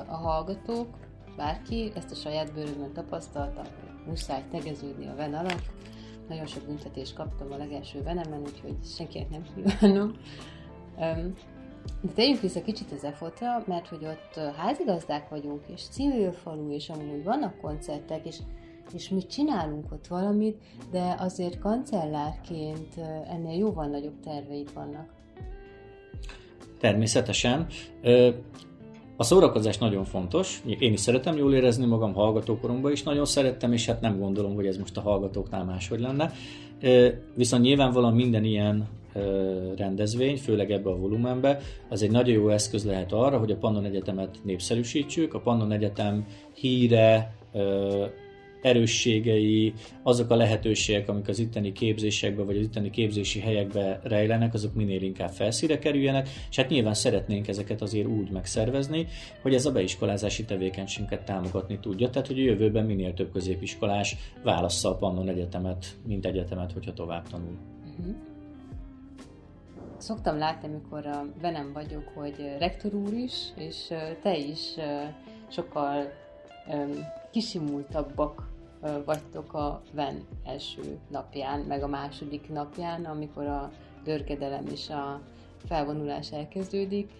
a 0.08 0.16
hallgatók, 0.16 0.86
bárki, 1.36 1.92
ezt 1.94 2.10
a 2.10 2.14
saját 2.14 2.52
bőrömön 2.52 2.92
tapasztalta, 2.92 3.62
muszáj 4.06 4.44
tegeződni 4.50 5.06
a 5.06 5.14
ven 5.14 5.34
alatt. 5.34 5.70
Nagyon 6.28 6.46
sok 6.46 6.62
büntetést 6.62 7.14
kaptam 7.14 7.52
a 7.52 7.56
legelső 7.56 8.02
venemen, 8.02 8.40
úgyhogy 8.40 8.76
senkinek 8.84 9.30
nem 9.30 9.42
kívánom. 9.54 10.12
De 12.00 12.12
tegyünk 12.14 12.40
vissza 12.40 12.62
kicsit 12.62 12.92
az 12.92 13.04
EFOT-ra, 13.04 13.64
mert 13.66 13.88
hogy 13.88 14.04
ott 14.04 14.54
házigazdák 14.56 15.28
vagyunk, 15.28 15.62
és 15.74 15.82
civil 15.82 16.32
falu, 16.32 16.72
és 16.72 16.88
amúgy 16.88 17.24
vannak 17.24 17.60
koncertek, 17.60 18.26
és, 18.26 18.38
és 18.92 19.08
mi 19.08 19.26
csinálunk 19.26 19.92
ott 19.92 20.06
valamit, 20.06 20.62
de 20.90 21.14
azért 21.18 21.58
kancellárként 21.58 22.96
ennél 23.28 23.58
jóval 23.58 23.86
nagyobb 23.86 24.20
terveid 24.20 24.72
vannak. 24.74 25.12
Természetesen. 26.78 27.66
A 29.16 29.22
szórakozás 29.22 29.78
nagyon 29.78 30.04
fontos, 30.04 30.62
én 30.78 30.92
is 30.92 31.00
szeretem 31.00 31.36
jól 31.36 31.54
érezni 31.54 31.86
magam, 31.86 32.14
hallgatókoromban 32.14 32.92
is. 32.92 33.02
Nagyon 33.02 33.24
szerettem, 33.24 33.72
és 33.72 33.86
hát 33.86 34.00
nem 34.00 34.18
gondolom, 34.18 34.54
hogy 34.54 34.66
ez 34.66 34.76
most 34.76 34.96
a 34.96 35.00
hallgatóknál 35.00 35.64
máshogy 35.64 36.00
lenne. 36.00 36.32
Viszont 37.34 37.62
nyilvánvalóan 37.62 38.14
minden 38.14 38.44
ilyen 38.44 38.88
rendezvény, 39.76 40.36
főleg 40.36 40.70
ebbe 40.70 40.90
a 40.90 40.96
volumenbe, 40.96 41.60
az 41.88 42.02
egy 42.02 42.10
nagyon 42.10 42.34
jó 42.34 42.48
eszköz 42.48 42.84
lehet 42.84 43.12
arra, 43.12 43.38
hogy 43.38 43.50
a 43.50 43.56
Pannon 43.56 43.84
Egyetemet 43.84 44.38
népszerűsítsük, 44.42 45.34
a 45.34 45.40
Pannon 45.40 45.72
Egyetem 45.72 46.26
híre, 46.54 47.34
erősségei, 48.64 49.72
azok 50.02 50.30
a 50.30 50.36
lehetőségek, 50.36 51.08
amik 51.08 51.28
az 51.28 51.38
itteni 51.38 51.72
képzésekbe 51.72 52.42
vagy 52.42 52.56
az 52.56 52.62
itteni 52.62 52.90
képzési 52.90 53.40
helyekbe 53.40 54.00
rejlenek, 54.02 54.54
azok 54.54 54.74
minél 54.74 55.02
inkább 55.02 55.30
felszíre 55.30 55.78
kerüljenek, 55.78 56.28
és 56.50 56.56
hát 56.56 56.68
nyilván 56.68 56.94
szeretnénk 56.94 57.48
ezeket 57.48 57.82
azért 57.82 58.06
úgy 58.06 58.30
megszervezni, 58.30 59.06
hogy 59.42 59.54
ez 59.54 59.66
a 59.66 59.72
beiskolázási 59.72 60.44
tevékenységünket 60.44 61.24
támogatni 61.24 61.78
tudja, 61.80 62.10
tehát 62.10 62.26
hogy 62.26 62.38
a 62.38 62.42
jövőben 62.42 62.84
minél 62.84 63.14
több 63.14 63.32
középiskolás 63.32 64.16
válassza 64.42 64.88
a 64.88 64.96
Pannon 64.96 65.28
Egyetemet, 65.28 65.86
mint 66.06 66.26
egyetemet, 66.26 66.72
hogyha 66.72 66.92
tovább 66.92 67.28
tanul. 67.28 67.56
Uh-huh. 67.98 68.14
Szoktam 69.96 70.38
látni, 70.38 70.68
amikor 70.68 71.32
velem 71.40 71.72
vagyok, 71.72 72.08
hogy 72.14 72.34
rektor 72.58 72.94
úr 72.94 73.12
is, 73.12 73.32
és 73.56 73.76
te 74.22 74.36
is 74.36 74.74
sokkal 75.48 76.12
kisimultabbak 77.30 78.53
vagytok 79.04 79.52
a 79.52 79.82
VEN 79.92 80.26
első 80.44 80.98
napján, 81.10 81.60
meg 81.60 81.82
a 81.82 81.88
második 81.88 82.48
napján, 82.48 83.04
amikor 83.04 83.46
a 83.46 83.70
dörgedelem 84.04 84.66
és 84.66 84.90
a 84.90 85.20
felvonulás 85.66 86.32
elkezdődik. 86.32 87.10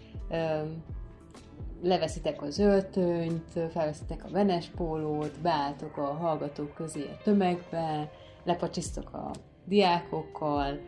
Leveszitek 1.81 2.41
az 2.41 2.59
öltönyt, 2.59 3.51
felveszitek 3.71 4.25
a 4.25 4.29
venes 4.31 4.67
pólót, 4.67 5.41
beálltok 5.41 5.97
a 5.97 6.05
hallgatók 6.05 6.73
közé 6.73 7.01
a 7.01 7.17
tömegbe, 7.23 8.11
lepacsisztok 8.43 9.13
a 9.13 9.31
diákokkal, 9.65 10.79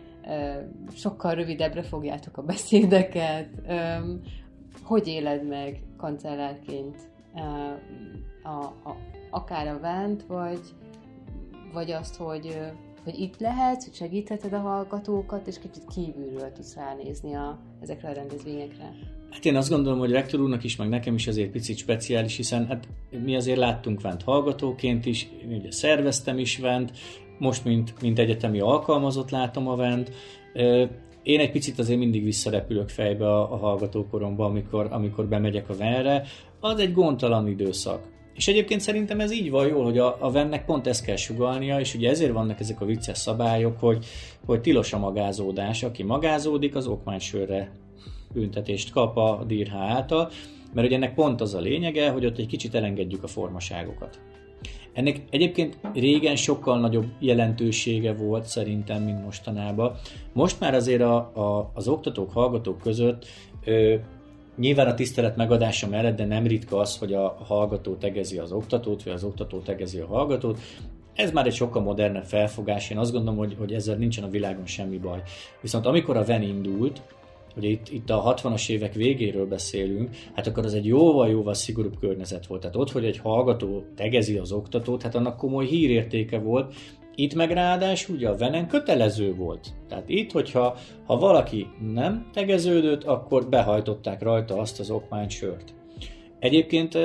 sokkal 0.95 1.35
rövidebbre 1.35 1.83
fogjátok 1.83 2.37
a 2.37 2.41
beszédeket. 2.41 3.49
Hogy 4.83 5.07
éled 5.07 5.47
meg 5.47 5.83
kancellárként 5.97 6.97
a, 8.47 8.89
a, 8.89 8.95
akár 9.29 9.67
a 9.67 9.79
vent, 9.79 10.25
vagy, 10.27 10.59
vagy 11.73 11.91
azt, 11.91 12.15
hogy, 12.15 12.59
hogy 13.03 13.19
itt 13.19 13.39
lehetsz, 13.39 13.83
hogy 13.83 13.93
segítheted 13.93 14.53
a 14.53 14.59
hallgatókat, 14.59 15.47
és 15.47 15.59
kicsit 15.59 15.83
kívülről 15.95 16.51
tudsz 16.51 16.75
ránézni 16.75 17.33
a, 17.33 17.59
ezekre 17.81 18.09
a 18.09 18.13
rendezvényekre. 18.13 18.93
Hát 19.29 19.45
én 19.45 19.55
azt 19.55 19.69
gondolom, 19.69 19.99
hogy 19.99 20.11
rektor 20.11 20.39
úrnak 20.39 20.63
is, 20.63 20.75
meg 20.75 20.89
nekem 20.89 21.15
is 21.15 21.27
azért 21.27 21.51
picit 21.51 21.77
speciális, 21.77 22.35
hiszen 22.35 22.67
hát 22.67 22.87
mi 23.23 23.35
azért 23.35 23.57
láttunk 23.57 24.01
Vent 24.01 24.23
hallgatóként 24.23 25.05
is, 25.05 25.29
én 25.41 25.57
ugye 25.57 25.71
szerveztem 25.71 26.37
is 26.37 26.57
Vent, 26.57 26.91
most 27.39 27.63
mint, 27.65 28.01
mint 28.01 28.19
egyetemi 28.19 28.59
alkalmazott 28.59 29.29
látom 29.29 29.67
a 29.67 29.75
Vent. 29.75 30.11
Én 31.23 31.39
egy 31.39 31.51
picit 31.51 31.79
azért 31.79 31.99
mindig 31.99 32.23
visszarepülök 32.23 32.89
fejbe 32.89 33.25
a, 33.25 33.53
a 33.53 33.57
hallgatókoromba, 33.57 34.45
amikor, 34.45 34.87
amikor 34.91 35.25
bemegyek 35.25 35.69
a 35.69 35.75
Venre. 35.75 36.23
Az 36.59 36.79
egy 36.79 36.93
gondtalan 36.93 37.47
időszak. 37.47 38.16
És 38.37 38.47
egyébként 38.47 38.81
szerintem 38.81 39.19
ez 39.19 39.31
így 39.31 39.49
van 39.49 39.67
jól, 39.67 39.83
hogy 39.83 39.97
a, 39.97 40.17
a 40.19 40.31
vennek 40.31 40.65
pont 40.65 40.87
ezt 40.87 41.05
kell 41.05 41.15
sugalnia, 41.15 41.79
és 41.79 41.95
ugye 41.95 42.09
ezért 42.09 42.31
vannak 42.31 42.59
ezek 42.59 42.81
a 42.81 42.85
vicces 42.85 43.17
szabályok, 43.17 43.79
hogy, 43.79 44.05
hogy 44.45 44.61
tilos 44.61 44.93
a 44.93 44.97
magázódás. 44.97 45.83
Aki 45.83 46.03
magázódik, 46.03 46.75
az 46.75 46.87
okmánysörre 46.87 47.71
büntetést 48.33 48.91
kap 48.91 49.17
a 49.17 49.43
DIRH 49.47 49.75
által, 49.75 50.29
mert 50.73 50.87
ugye 50.87 50.95
ennek 50.95 51.13
pont 51.13 51.41
az 51.41 51.53
a 51.53 51.59
lényege, 51.59 52.09
hogy 52.09 52.25
ott 52.25 52.37
egy 52.37 52.47
kicsit 52.47 52.75
elengedjük 52.75 53.23
a 53.23 53.27
formaságokat. 53.27 54.19
Ennek 54.93 55.21
egyébként 55.29 55.77
régen 55.93 56.35
sokkal 56.35 56.79
nagyobb 56.79 57.05
jelentősége 57.19 58.13
volt 58.13 58.45
szerintem, 58.45 59.03
mint 59.03 59.23
mostanában. 59.23 59.95
Most 60.33 60.59
már 60.59 60.73
azért 60.73 61.01
a, 61.01 61.15
a, 61.15 61.71
az 61.73 61.87
oktatók, 61.87 62.31
hallgatók 62.31 62.77
között 62.81 63.25
ö, 63.65 63.95
nyilván 64.57 64.87
a 64.87 64.93
tisztelet 64.93 65.35
megadása 65.35 65.87
mellett, 65.87 66.15
de 66.17 66.25
nem 66.25 66.47
ritka 66.47 66.77
az, 66.77 66.97
hogy 66.97 67.13
a 67.13 67.37
hallgató 67.45 67.95
tegezi 67.95 68.37
az 68.37 68.51
oktatót, 68.51 69.03
vagy 69.03 69.13
az 69.13 69.23
oktató 69.23 69.59
tegezi 69.59 69.99
a 69.99 70.07
hallgatót. 70.07 70.59
Ez 71.13 71.31
már 71.31 71.45
egy 71.45 71.53
sokkal 71.53 71.81
modernebb 71.81 72.23
felfogás, 72.23 72.89
én 72.89 72.97
azt 72.97 73.11
gondolom, 73.11 73.37
hogy, 73.37 73.55
hogy 73.57 73.73
ezzel 73.73 73.95
nincsen 73.95 74.23
a 74.23 74.29
világon 74.29 74.65
semmi 74.65 74.97
baj. 74.97 75.21
Viszont 75.61 75.85
amikor 75.85 76.17
a 76.17 76.23
VEN 76.23 76.41
indult, 76.41 77.01
ugye 77.55 77.67
itt, 77.67 77.89
itt 77.89 78.09
a 78.09 78.35
60-as 78.35 78.69
évek 78.69 78.93
végéről 78.93 79.47
beszélünk, 79.47 80.09
hát 80.33 80.47
akkor 80.47 80.65
az 80.65 80.73
egy 80.73 80.85
jóval-jóval 80.85 81.53
szigorúbb 81.53 81.99
környezet 81.99 82.47
volt. 82.47 82.61
Tehát 82.61 82.75
ott, 82.75 82.91
hogy 82.91 83.05
egy 83.05 83.17
hallgató 83.17 83.83
tegezi 83.95 84.37
az 84.37 84.51
oktatót, 84.51 85.01
hát 85.01 85.15
annak 85.15 85.37
komoly 85.37 85.65
hírértéke 85.65 86.39
volt, 86.39 86.73
itt 87.19 87.33
meg 87.33 87.51
ráadásul 87.51 88.15
ugye 88.15 88.29
a 88.29 88.37
venen 88.37 88.67
kötelező 88.67 89.35
volt. 89.35 89.67
Tehát 89.87 90.09
itt, 90.09 90.31
hogyha 90.31 90.77
ha 91.05 91.17
valaki 91.17 91.67
nem 91.93 92.29
tegeződött, 92.33 93.03
akkor 93.03 93.49
behajtották 93.49 94.21
rajta 94.21 94.57
azt 94.57 94.79
az 94.79 94.89
okmánysört. 94.89 95.73
Egyébként 96.39 96.97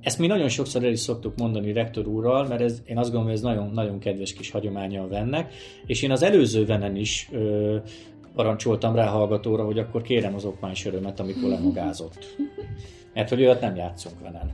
ezt 0.00 0.18
mi 0.18 0.26
nagyon 0.26 0.48
sokszor 0.48 0.84
el 0.84 0.90
is 0.90 1.00
szoktuk 1.00 1.36
mondani 1.36 1.72
rektor 1.72 2.06
úrral, 2.06 2.46
mert 2.46 2.60
ez, 2.60 2.82
én 2.84 2.98
azt 2.98 3.12
gondolom, 3.12 3.26
hogy 3.26 3.36
ez 3.36 3.42
nagyon, 3.42 3.70
nagyon 3.72 3.98
kedves 3.98 4.32
kis 4.32 4.50
hagyománya 4.50 5.02
a 5.02 5.08
vennek, 5.08 5.52
és 5.86 6.02
én 6.02 6.10
az 6.10 6.22
előző 6.22 6.66
venen 6.66 6.96
is 6.96 7.28
ö, 7.32 7.76
parancsoltam 8.34 8.94
rá 8.94 9.06
hallgatóra, 9.06 9.64
hogy 9.64 9.78
akkor 9.78 10.02
kérem 10.02 10.34
az 10.34 10.44
okmánysörömet, 10.44 11.20
amikor 11.20 11.48
lemagázott. 11.48 12.36
Mert 13.14 13.28
hogy 13.28 13.40
olyat 13.40 13.60
nem 13.60 13.76
játszunk 13.76 14.20
venen. 14.20 14.50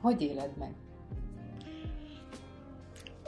Hogy 0.00 0.22
éled 0.22 0.50
meg? 0.58 0.74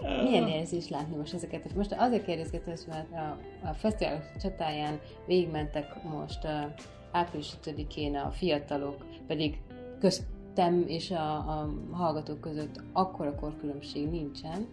Milyen 0.03 0.49
érzés 0.49 0.89
látni 0.89 1.17
most 1.17 1.35
ezeket? 1.35 1.75
Most 1.75 1.95
azért 1.99 2.25
kérdezgetem, 2.25 2.75
mert 2.89 3.13
a, 3.13 3.39
a 3.69 3.73
fesztivál 3.73 4.23
csatáján 4.41 5.01
végigmentek 5.27 6.03
most 6.03 6.45
a 6.45 6.75
április 7.13 7.53
5-én 7.65 8.17
a 8.17 8.31
fiatalok, 8.31 9.07
pedig 9.27 9.61
köztem 9.99 10.85
és 10.87 11.11
a, 11.11 11.35
a 11.35 11.69
hallgatók 11.91 12.41
között 12.41 12.81
akkora 12.93 13.35
korkülönbség 13.35 14.09
nincsen, 14.09 14.67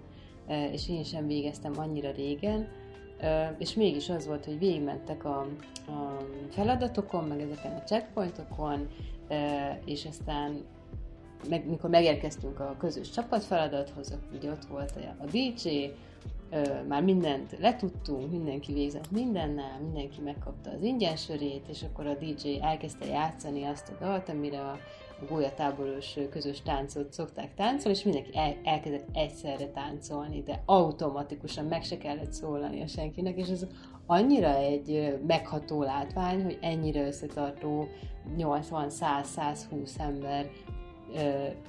és 0.71 0.89
én 0.89 1.03
sem 1.03 1.27
végeztem 1.27 1.73
annyira 1.77 2.11
régen, 2.11 2.67
és 3.57 3.73
mégis 3.73 4.09
az 4.09 4.27
volt, 4.27 4.45
hogy 4.45 4.59
végigmentek 4.59 5.25
a, 5.25 5.39
a 5.87 6.17
feladatokon, 6.49 7.23
meg 7.23 7.41
ezeken 7.41 7.75
a 7.75 7.83
checkpointokon, 7.83 8.87
és 9.85 10.05
aztán 10.05 10.65
meg, 11.49 11.69
mikor 11.69 11.89
megérkeztünk 11.89 12.59
a 12.59 12.75
közös 12.79 13.09
csapatfeladathoz, 13.09 14.17
ugye 14.33 14.51
ott 14.51 14.65
volt 14.65 14.93
a 15.19 15.25
DJ, 15.25 15.91
már 16.87 17.03
mindent 17.03 17.57
letudtunk, 17.59 18.31
mindenki 18.31 18.73
végzett 18.73 19.11
mindennel, 19.11 19.79
mindenki 19.81 20.21
megkapta 20.21 20.69
az 20.69 20.81
ingyen 20.81 21.15
sörét, 21.15 21.67
és 21.69 21.83
akkor 21.83 22.07
a 22.07 22.13
DJ 22.13 22.59
elkezdte 22.61 23.05
játszani 23.05 23.63
azt 23.63 23.89
a 23.89 24.05
dalt, 24.05 24.29
amire 24.29 24.59
a 24.59 24.77
gólyatáboros 25.29 26.17
közös 26.29 26.61
táncot 26.61 27.13
szokták 27.13 27.55
táncolni, 27.55 27.97
és 27.97 28.03
mindenki 28.03 28.37
el, 28.37 28.55
elkezdett 28.63 29.07
egyszerre 29.13 29.67
táncolni, 29.67 30.43
de 30.43 30.63
automatikusan 30.65 31.65
meg 31.65 31.83
se 31.83 31.97
kellett 31.97 32.33
szólani 32.33 32.81
a 32.81 32.87
senkinek, 32.87 33.37
és 33.37 33.47
ez 33.47 33.67
annyira 34.05 34.55
egy 34.55 35.19
megható 35.27 35.83
látvány, 35.83 36.43
hogy 36.43 36.57
ennyire 36.61 37.05
összetartó 37.07 37.87
80-100-120 38.37 39.99
ember 39.99 40.49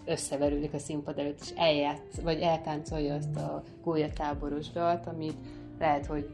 összeverődik 0.05 0.75
a 0.75 0.79
színpad 0.79 1.19
előtt, 1.19 1.41
és 1.41 1.51
eljátsz, 1.57 2.21
vagy 2.23 2.41
eltáncolja 2.41 3.15
azt 3.15 3.37
a 3.37 3.63
gólyatáboros 3.85 4.71
dalt, 4.71 5.07
amit 5.07 5.37
lehet, 5.79 6.07
hogy 6.07 6.29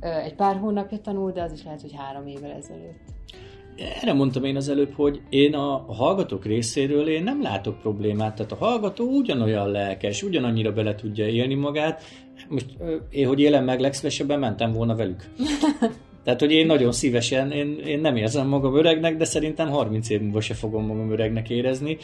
egy 0.00 0.34
pár 0.34 0.56
hónapja 0.56 0.98
tanul, 0.98 1.32
de 1.32 1.42
az 1.42 1.52
is 1.52 1.64
lehet, 1.64 1.80
hogy 1.80 1.94
három 1.96 2.26
évvel 2.26 2.50
ezelőtt. 2.50 3.08
Erre 4.02 4.12
mondtam 4.12 4.44
én 4.44 4.56
az 4.56 4.68
előbb, 4.68 4.92
hogy 4.92 5.22
én 5.28 5.54
a 5.54 5.84
hallgatók 5.92 6.44
részéről 6.44 7.08
én 7.08 7.22
nem 7.22 7.42
látok 7.42 7.78
problémát, 7.78 8.34
tehát 8.34 8.52
a 8.52 8.56
hallgató 8.56 9.04
ugyanolyan 9.04 9.70
lelkes, 9.70 10.22
ugyanannyira 10.22 10.72
bele 10.72 10.94
tudja 10.94 11.28
élni 11.28 11.54
magát. 11.54 12.02
Most 12.48 12.66
én, 13.10 13.26
hogy 13.26 13.40
élem 13.40 13.64
meg, 13.64 13.80
legszívesebben 13.80 14.38
mentem 14.38 14.72
volna 14.72 14.94
velük. 14.96 15.24
Tehát, 16.24 16.40
hogy 16.40 16.52
én 16.52 16.66
nagyon 16.66 16.92
szívesen, 16.92 17.50
én, 17.50 17.78
én 17.86 18.00
nem 18.00 18.16
érzem 18.16 18.48
magam 18.48 18.76
öregnek, 18.76 19.16
de 19.16 19.24
szerintem 19.24 19.68
30 19.68 20.10
év 20.10 20.20
múlva 20.20 20.40
se 20.40 20.54
fogom 20.54 20.86
magam 20.86 21.10
öregnek 21.10 21.50
érezni. 21.50 21.96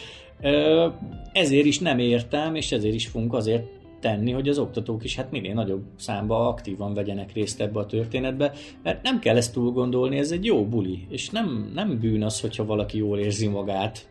Ezért 1.32 1.66
is 1.66 1.78
nem 1.78 1.98
értem, 1.98 2.54
és 2.54 2.72
ezért 2.72 2.94
is 2.94 3.06
fogunk 3.06 3.34
azért 3.34 3.64
tenni, 4.00 4.32
hogy 4.32 4.48
az 4.48 4.58
oktatók 4.58 5.04
is 5.04 5.16
hát 5.16 5.30
minél 5.30 5.54
nagyobb 5.54 5.84
számba 5.96 6.48
aktívan 6.48 6.94
vegyenek 6.94 7.32
részt 7.32 7.60
ebbe 7.60 7.78
a 7.78 7.86
történetbe, 7.86 8.52
mert 8.82 9.02
nem 9.02 9.18
kell 9.18 9.36
ezt 9.36 9.52
túl 9.52 9.72
gondolni, 9.72 10.18
ez 10.18 10.30
egy 10.30 10.44
jó 10.44 10.64
buli, 10.64 11.06
és 11.08 11.30
nem, 11.30 11.70
nem 11.74 11.98
bűn 11.98 12.22
az, 12.22 12.40
hogyha 12.40 12.64
valaki 12.64 12.98
jól 12.98 13.18
érzi 13.18 13.46
magát. 13.46 14.08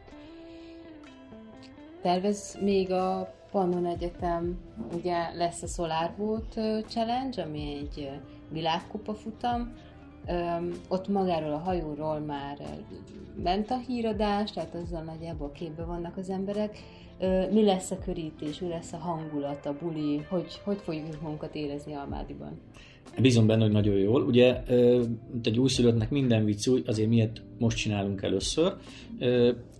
Tervez 2.01 2.57
még 2.61 2.91
a 2.91 3.33
Pannon 3.51 3.85
Egyetem, 3.85 4.57
ugye 4.95 5.33
lesz 5.35 5.61
a 5.61 5.67
SolarBoat 5.67 6.59
Challenge, 6.87 7.43
ami 7.43 7.77
egy 7.79 8.09
világkupa 8.51 9.13
futam, 9.13 9.73
ott 10.87 11.07
magáról 11.07 11.53
a 11.53 11.57
hajóról 11.57 12.19
már 12.19 12.57
ment 13.43 13.71
a 13.71 13.81
híradás, 13.87 14.51
tehát 14.51 14.75
azzal 14.75 15.01
nagyjából 15.01 15.51
képbe 15.51 15.83
vannak 15.83 16.17
az 16.17 16.29
emberek, 16.29 16.77
mi 17.51 17.63
lesz 17.63 17.91
a 17.91 17.97
körítés, 18.05 18.59
mi 18.59 18.67
lesz 18.67 18.93
a 18.93 18.97
hangulat, 18.97 19.65
a 19.65 19.75
buli, 19.81 20.25
hogy, 20.29 20.61
hogy 20.63 20.77
fogjuk 20.83 21.21
magunkat 21.21 21.55
érezni 21.55 21.93
Almádiban? 21.93 22.59
Bízom 23.21 23.47
benne, 23.47 23.63
hogy 23.63 23.71
nagyon 23.71 23.95
jól. 23.95 24.21
Ugye, 24.21 24.61
mint 25.31 25.47
egy 25.47 25.59
újszülöttnek 25.59 26.09
minden 26.09 26.45
vicc 26.45 26.67
új, 26.67 26.83
azért 26.85 27.09
miért 27.09 27.41
most 27.59 27.77
csinálunk 27.77 28.21
először. 28.21 28.73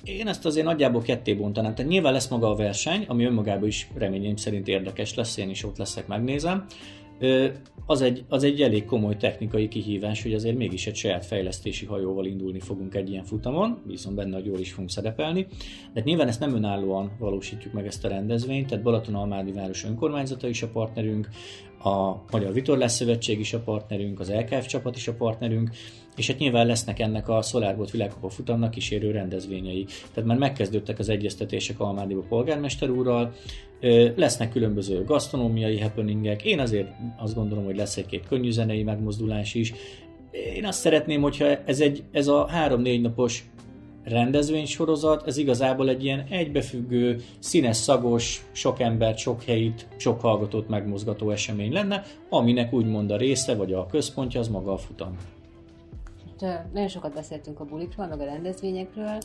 Én 0.03 0.27
ezt 0.27 0.45
azért 0.45 0.65
nagyjából 0.65 1.01
ketté 1.01 1.33
bontanám. 1.33 1.75
Tehát 1.75 1.91
nyilván 1.91 2.13
lesz 2.13 2.29
maga 2.29 2.49
a 2.49 2.55
verseny, 2.55 3.05
ami 3.07 3.25
önmagában 3.25 3.67
is 3.67 3.89
reményeim 3.95 4.35
szerint 4.35 4.67
érdekes 4.67 5.15
lesz, 5.15 5.37
én 5.37 5.49
is 5.49 5.63
ott 5.63 5.77
leszek, 5.77 6.07
megnézem 6.07 6.65
az 7.85 8.01
egy, 8.01 8.25
az 8.29 8.43
egy 8.43 8.61
elég 8.61 8.85
komoly 8.85 9.17
technikai 9.17 9.67
kihívás, 9.67 10.23
hogy 10.23 10.33
azért 10.33 10.57
mégis 10.57 10.87
egy 10.87 10.95
saját 10.95 11.25
fejlesztési 11.25 11.85
hajóval 11.85 12.25
indulni 12.25 12.59
fogunk 12.59 12.95
egy 12.95 13.09
ilyen 13.09 13.23
futamon, 13.23 13.81
viszont 13.85 14.15
benne, 14.15 14.35
hogy 14.35 14.45
jól 14.45 14.59
is 14.59 14.71
fogunk 14.71 14.89
szerepelni. 14.89 15.47
De 15.93 16.01
nyilván 16.03 16.27
ezt 16.27 16.39
nem 16.39 16.55
önállóan 16.55 17.11
valósítjuk 17.19 17.73
meg 17.73 17.85
ezt 17.85 18.05
a 18.05 18.07
rendezvényt, 18.07 18.67
tehát 18.67 18.83
Balaton-Almádi 18.83 19.51
város 19.51 19.85
önkormányzata 19.85 20.47
is 20.47 20.61
a 20.61 20.67
partnerünk, 20.67 21.29
a 21.83 22.23
Magyar 22.31 22.53
Vitorlás 22.53 22.91
Szövetség 22.91 23.39
is 23.39 23.53
a 23.53 23.59
partnerünk, 23.59 24.19
az 24.19 24.31
LKF 24.31 24.65
csapat 24.65 24.95
is 24.95 25.07
a 25.07 25.13
partnerünk, 25.13 25.69
és 26.15 26.27
hát 26.27 26.37
nyilván 26.37 26.65
lesznek 26.65 26.99
ennek 26.99 27.29
a 27.29 27.41
SolarBot 27.41 27.91
világkupa 27.91 28.29
futamnak 28.29 28.71
kísérő 28.71 29.11
rendezvényei. 29.11 29.85
Tehát 30.13 30.29
már 30.29 30.37
megkezdődtek 30.37 30.99
az 30.99 31.09
egyeztetések 31.09 31.79
Almádiba 31.79 32.21
polgármester 32.29 32.89
úrral, 32.89 33.33
lesznek 34.15 34.51
különböző 34.51 35.03
gasztronómiai 35.03 35.79
happeningek, 35.79 36.43
én 36.43 36.59
azért 36.59 36.87
azt 37.17 37.35
gondolom, 37.35 37.65
hogy 37.65 37.75
lesz 37.75 37.97
egy-két 37.97 38.27
könnyűzenei 38.27 38.83
megmozdulás 38.83 39.53
is. 39.53 39.73
Én 40.55 40.65
azt 40.65 40.79
szeretném, 40.79 41.21
hogyha 41.21 41.45
ez, 41.65 41.79
egy, 41.79 42.03
ez 42.11 42.27
a 42.27 42.47
három-négy 42.47 43.01
napos 43.01 43.43
rendezvénysorozat, 44.03 45.27
ez 45.27 45.37
igazából 45.37 45.89
egy 45.89 46.03
ilyen 46.03 46.25
egybefüggő, 46.29 47.21
színes, 47.39 47.77
szagos, 47.77 48.45
sok 48.51 48.79
embert, 48.79 49.17
sok 49.17 49.43
helyit, 49.43 49.87
sok 49.97 50.21
hallgatót 50.21 50.69
megmozgató 50.69 51.29
esemény 51.29 51.71
lenne, 51.71 52.03
aminek 52.29 52.73
úgymond 52.73 53.11
a 53.11 53.17
része 53.17 53.55
vagy 53.55 53.73
a 53.73 53.85
központja 53.85 54.39
az 54.39 54.47
maga 54.47 54.71
a 54.71 54.77
futam. 54.77 55.17
Nagyon 56.41 56.87
sokat 56.87 57.13
beszéltünk 57.13 57.59
a 57.59 57.65
bulikról, 57.65 58.07
meg 58.07 58.19
a 58.19 58.25
rendezvényekről. 58.25 59.17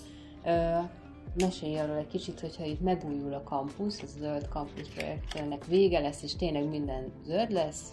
mesélj 1.34 1.78
arról 1.78 1.96
egy 1.96 2.06
kicsit, 2.06 2.40
hogyha 2.40 2.64
itt 2.64 2.80
megújul 2.80 3.34
a 3.34 3.42
kampusz, 3.42 4.02
az 4.02 4.14
a 4.16 4.18
zöld 4.18 4.48
kampusz 4.48 4.88
projektnek 4.88 5.66
vége 5.66 6.00
lesz, 6.00 6.22
és 6.22 6.36
tényleg 6.36 6.68
minden 6.68 7.12
zöld 7.24 7.50
lesz, 7.50 7.92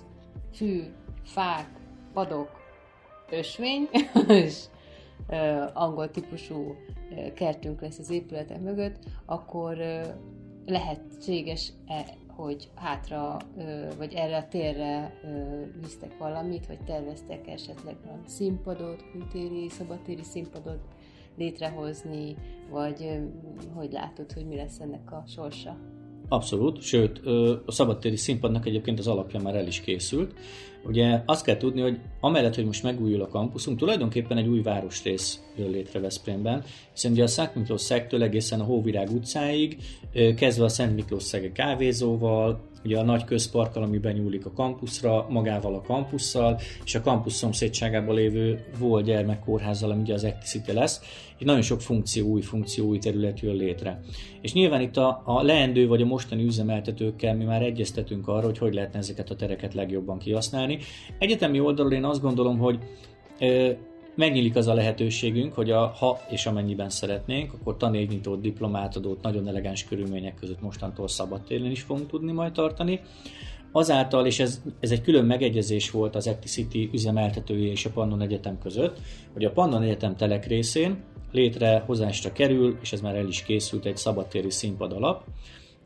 fű, 0.53 0.83
fák, 1.23 1.69
padok, 2.13 2.49
ösvény, 3.29 3.89
és 4.27 4.63
angol 5.73 6.11
típusú 6.11 6.75
kertünk 7.33 7.81
lesz 7.81 7.99
az 7.99 8.09
épületek 8.09 8.61
mögött, 8.61 8.97
akkor 9.25 9.77
lehetséges-e, 10.65 12.05
hogy 12.37 12.69
hátra, 12.75 13.37
vagy 13.97 14.13
erre 14.13 14.37
a 14.37 14.47
térre 14.47 15.13
visztek 15.81 16.17
valamit, 16.17 16.67
vagy 16.67 16.83
terveztek 16.83 17.47
esetleg 17.47 17.95
valami 18.05 18.27
színpadot, 18.27 19.03
kültéri, 19.11 19.69
szabadtéri 19.69 20.23
színpadot 20.23 20.79
létrehozni, 21.35 22.35
vagy 22.69 23.21
hogy 23.73 23.91
látod, 23.91 24.31
hogy 24.31 24.47
mi 24.47 24.55
lesz 24.55 24.79
ennek 24.79 25.11
a 25.11 25.23
sorsa? 25.27 25.77
Abszolút, 26.29 26.81
sőt, 26.81 27.21
a 27.65 27.71
szabadtéri 27.71 28.15
színpadnak 28.15 28.65
egyébként 28.65 28.99
az 28.99 29.07
alapja 29.07 29.39
már 29.39 29.55
el 29.55 29.67
is 29.67 29.81
készült. 29.81 30.33
Ugye 30.85 31.21
azt 31.25 31.45
kell 31.45 31.57
tudni, 31.57 31.81
hogy 31.81 31.99
amellett, 32.19 32.55
hogy 32.55 32.65
most 32.65 32.83
megújul 32.83 33.21
a 33.21 33.27
kampuszunk, 33.27 33.77
tulajdonképpen 33.77 34.37
egy 34.37 34.47
új 34.47 34.61
városrész 34.61 35.39
jön 35.57 35.69
létre 35.69 35.99
Veszprémben, 35.99 36.63
hiszen 36.93 37.11
ugye 37.11 37.23
a 37.23 37.27
Szent 37.27 37.55
Miklós 37.55 37.81
szegtől 37.81 38.23
egészen 38.23 38.59
a 38.59 38.63
Hóvirág 38.63 39.09
utcáig, 39.11 39.77
kezdve 40.35 40.63
a 40.63 40.69
Szent 40.69 40.95
Miklós 40.95 41.23
szege 41.23 41.51
kávézóval, 41.51 42.59
ugye 42.87 42.99
a 42.99 43.03
nagy 43.03 43.23
közparkkal, 43.23 43.83
ami 43.83 43.97
benyúlik 43.97 44.45
a 44.45 44.51
kampuszra, 44.51 45.25
magával 45.29 45.75
a 45.75 45.81
kampusszal, 45.81 46.59
és 46.85 46.95
a 46.95 47.01
kampusz 47.01 47.33
szomszédságában 47.33 48.15
lévő 48.15 48.65
volt 48.79 49.05
gyermekkórházzal, 49.05 49.91
ami 49.91 50.01
ugye 50.01 50.13
az 50.13 50.23
Acticity 50.23 50.71
lesz, 50.71 51.01
és 51.37 51.45
nagyon 51.45 51.61
sok 51.61 51.81
funkció, 51.81 52.27
új 52.27 52.41
funkció, 52.41 52.87
új 52.87 52.97
terület 52.97 53.39
jön 53.39 53.55
létre. 53.55 53.99
És 54.41 54.53
nyilván 54.53 54.81
itt 54.81 54.97
a, 54.97 55.21
a 55.25 55.41
leendő 55.41 55.87
vagy 55.87 56.01
a 56.01 56.05
mostani 56.05 56.43
üzemeltetőkkel 56.43 57.35
mi 57.35 57.43
már 57.43 57.61
egyeztetünk 57.61 58.27
arra, 58.27 58.45
hogy 58.45 58.57
hogy 58.57 58.73
lehetne 58.73 58.99
ezeket 58.99 59.29
a 59.29 59.35
tereket 59.35 59.73
legjobban 59.73 60.17
kihasználni. 60.17 60.79
Egyetemi 61.19 61.59
oldalról 61.59 61.93
én 61.93 62.05
azt 62.05 62.21
gondolom, 62.21 62.57
hogy 62.57 62.79
megnyílik 64.17 64.55
az 64.55 64.67
a 64.67 64.73
lehetőségünk, 64.73 65.53
hogy 65.53 65.71
a, 65.71 65.87
ha 65.87 66.19
és 66.29 66.45
amennyiben 66.45 66.89
szeretnénk, 66.89 67.53
akkor 67.53 67.77
tanévnyitót, 67.77 68.41
diplomátadót 68.41 69.21
nagyon 69.21 69.47
elegáns 69.47 69.85
körülmények 69.85 70.35
között 70.35 70.61
mostantól 70.61 71.07
szabadtéren 71.07 71.71
is 71.71 71.81
fogunk 71.81 72.07
tudni 72.07 72.31
majd 72.31 72.51
tartani. 72.51 73.01
Azáltal, 73.71 74.25
és 74.25 74.39
ez, 74.39 74.61
ez 74.79 74.91
egy 74.91 75.01
külön 75.01 75.25
megegyezés 75.25 75.91
volt 75.91 76.15
az 76.15 76.27
Acticity 76.27 76.89
üzemeltetője 76.93 77.71
és 77.71 77.85
a 77.85 77.89
Pannon 77.89 78.21
Egyetem 78.21 78.59
között, 78.59 78.97
hogy 79.33 79.45
a 79.45 79.51
Pannon 79.51 79.81
Egyetem 79.81 80.15
telek 80.15 80.45
részén 80.45 81.03
létrehozásra 81.31 82.31
kerül, 82.31 82.77
és 82.81 82.93
ez 82.93 83.01
már 83.01 83.15
el 83.15 83.27
is 83.27 83.43
készült 83.43 83.85
egy 83.85 83.97
szabadtéri 83.97 84.49
színpad 84.49 84.91
alap, 84.91 85.23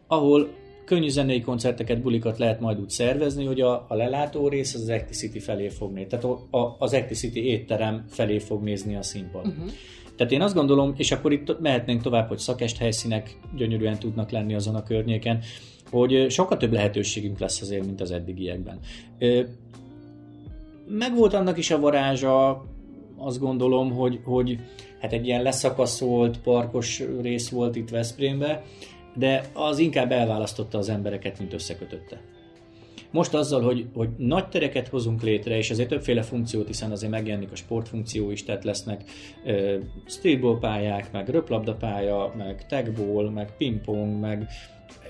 ahol 0.07 0.49
könnyű 0.91 1.09
zenei 1.09 1.41
koncerteket, 1.41 2.01
bulikat 2.01 2.37
lehet 2.37 2.59
majd 2.59 2.79
úgy 2.79 2.89
szervezni, 2.89 3.45
hogy 3.45 3.61
a, 3.61 3.85
a 3.87 3.95
lelátó 3.95 4.47
rész 4.47 4.73
az 4.73 4.89
Acticity 4.89 5.39
felé 5.39 5.69
fog 5.69 5.91
nézni, 5.91 6.09
tehát 6.09 6.25
a, 6.25 6.57
a, 6.57 6.75
az 6.79 6.93
Acticity 6.93 7.35
étterem 7.35 8.05
felé 8.07 8.39
fog 8.39 8.63
nézni 8.63 8.95
a 8.95 9.01
színpad. 9.01 9.47
Uh-huh. 9.47 9.69
Tehát 10.15 10.31
én 10.31 10.41
azt 10.41 10.55
gondolom, 10.55 10.93
és 10.97 11.11
akkor 11.11 11.31
itt 11.31 11.59
mehetnénk 11.59 12.01
tovább, 12.01 12.27
hogy 12.27 12.37
szakest 12.37 12.77
helyszínek 12.77 13.37
gyönyörűen 13.55 13.99
tudnak 13.99 14.31
lenni 14.31 14.53
azon 14.53 14.75
a 14.75 14.83
környéken, 14.83 15.39
hogy 15.91 16.29
sokkal 16.29 16.57
több 16.57 16.73
lehetőségünk 16.73 17.39
lesz 17.39 17.61
azért, 17.61 17.85
mint 17.85 18.01
az 18.01 18.11
eddigiekben. 18.11 18.79
Megvolt 20.87 21.33
annak 21.33 21.57
is 21.57 21.71
a 21.71 21.79
varázsa, 21.79 22.65
azt 23.17 23.39
gondolom, 23.39 23.91
hogy, 23.91 24.19
hogy 24.23 24.57
hát 24.99 25.13
egy 25.13 25.25
ilyen 25.25 25.41
leszakaszolt, 25.41 26.39
parkos 26.39 27.03
rész 27.21 27.49
volt 27.49 27.75
itt 27.75 27.89
Veszprémbe, 27.89 28.63
de 29.13 29.43
az 29.53 29.79
inkább 29.79 30.11
elválasztotta 30.11 30.77
az 30.77 30.89
embereket, 30.89 31.39
mint 31.39 31.53
összekötötte. 31.53 32.21
Most 33.11 33.33
azzal, 33.33 33.61
hogy, 33.61 33.87
hogy 33.93 34.09
nagy 34.17 34.47
tereket 34.47 34.87
hozunk 34.87 35.21
létre, 35.21 35.57
és 35.57 35.69
ezért 35.69 35.89
többféle 35.89 36.21
funkciót, 36.21 36.67
hiszen 36.67 36.91
azért 36.91 37.11
megjelenik 37.11 37.51
a 37.51 37.55
sportfunkció 37.55 38.31
is, 38.31 38.43
tehát 38.43 38.63
lesznek 38.63 39.03
uh, 39.45 39.73
streetball 40.05 40.59
pályák, 40.59 41.11
meg 41.11 41.29
röplabdapálya, 41.29 42.33
meg 42.37 42.65
tagball, 42.65 43.29
meg 43.29 43.55
pingpong, 43.57 44.19
meg 44.19 44.47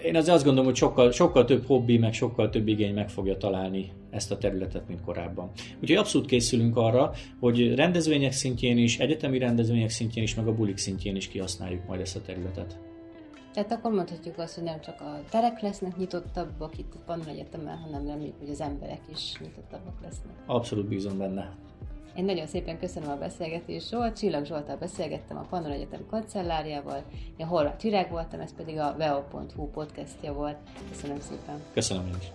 én 0.04 0.16
azért 0.16 0.36
azt 0.36 0.44
gondolom, 0.44 0.70
hogy 0.70 0.78
sokkal, 0.78 1.12
sokkal 1.12 1.46
több 1.46 1.66
hobbi, 1.66 1.98
meg 1.98 2.14
sokkal 2.14 2.50
több 2.50 2.68
igény 2.68 2.94
meg 2.94 3.10
fogja 3.10 3.38
találni 3.38 3.92
ezt 4.10 4.32
a 4.32 4.38
területet, 4.38 4.88
mint 4.88 5.02
korábban. 5.02 5.52
Úgyhogy 5.82 5.98
abszolút 5.98 6.28
készülünk 6.28 6.78
arra, 6.78 7.12
hogy 7.40 7.76
rendezvények 7.76 8.32
szintjén 8.32 8.78
is, 8.78 9.00
egyetemi 9.00 9.38
rendezvények 9.38 9.90
szintjén 9.90 10.24
is, 10.24 10.36
meg 10.36 10.48
a 10.48 10.54
bulik 10.54 10.78
szintjén 10.78 11.16
is 11.16 11.28
kihasználjuk 11.28 11.88
majd 11.88 12.02
ezt 12.02 12.16
a 12.16 12.22
területet. 12.22 12.91
Tehát 13.54 13.72
akkor 13.72 13.92
mondhatjuk 13.92 14.38
azt, 14.38 14.56
hogy 14.56 14.64
nem 14.64 14.82
csak 14.82 15.02
a 15.02 15.20
terek 15.30 15.62
lesznek 15.62 15.98
nyitottabbak 15.98 16.78
itt 16.78 16.94
a 16.96 17.00
Pannon 17.06 17.28
Egyetemen, 17.28 17.78
hanem 17.78 18.08
reméljük, 18.08 18.40
hogy 18.40 18.50
az 18.50 18.62
emberek 18.62 19.02
is 19.12 19.40
nyitottabbak 19.40 20.02
lesznek. 20.02 20.34
Abszolút 20.46 20.88
bízom 20.88 21.18
benne. 21.18 21.56
Én 22.16 22.26
nagyon 22.26 22.48
szépen 22.48 22.80
köszönöm 22.80 23.10
a 23.10 23.16
beszélgetést 23.16 23.90
Zsolt, 23.90 24.18
Csillag 24.18 24.46
Zsoltal 24.46 24.76
beszélgettem 24.76 25.38
a 25.38 25.46
Pannon 25.50 25.72
Egyetem 25.72 26.06
kancellárjával, 26.10 27.04
én 27.38 27.46
Horváth 27.46 27.78
Csirák 27.78 28.10
voltam, 28.10 28.40
ez 28.40 28.56
pedig 28.56 28.78
a 28.78 28.96
veo.hu 28.98 29.68
podcastja 29.68 30.34
volt. 30.34 30.58
Köszönöm 30.90 31.20
szépen. 31.20 31.62
Köszönöm 31.74 32.08
én 32.08 32.16
is. 32.20 32.32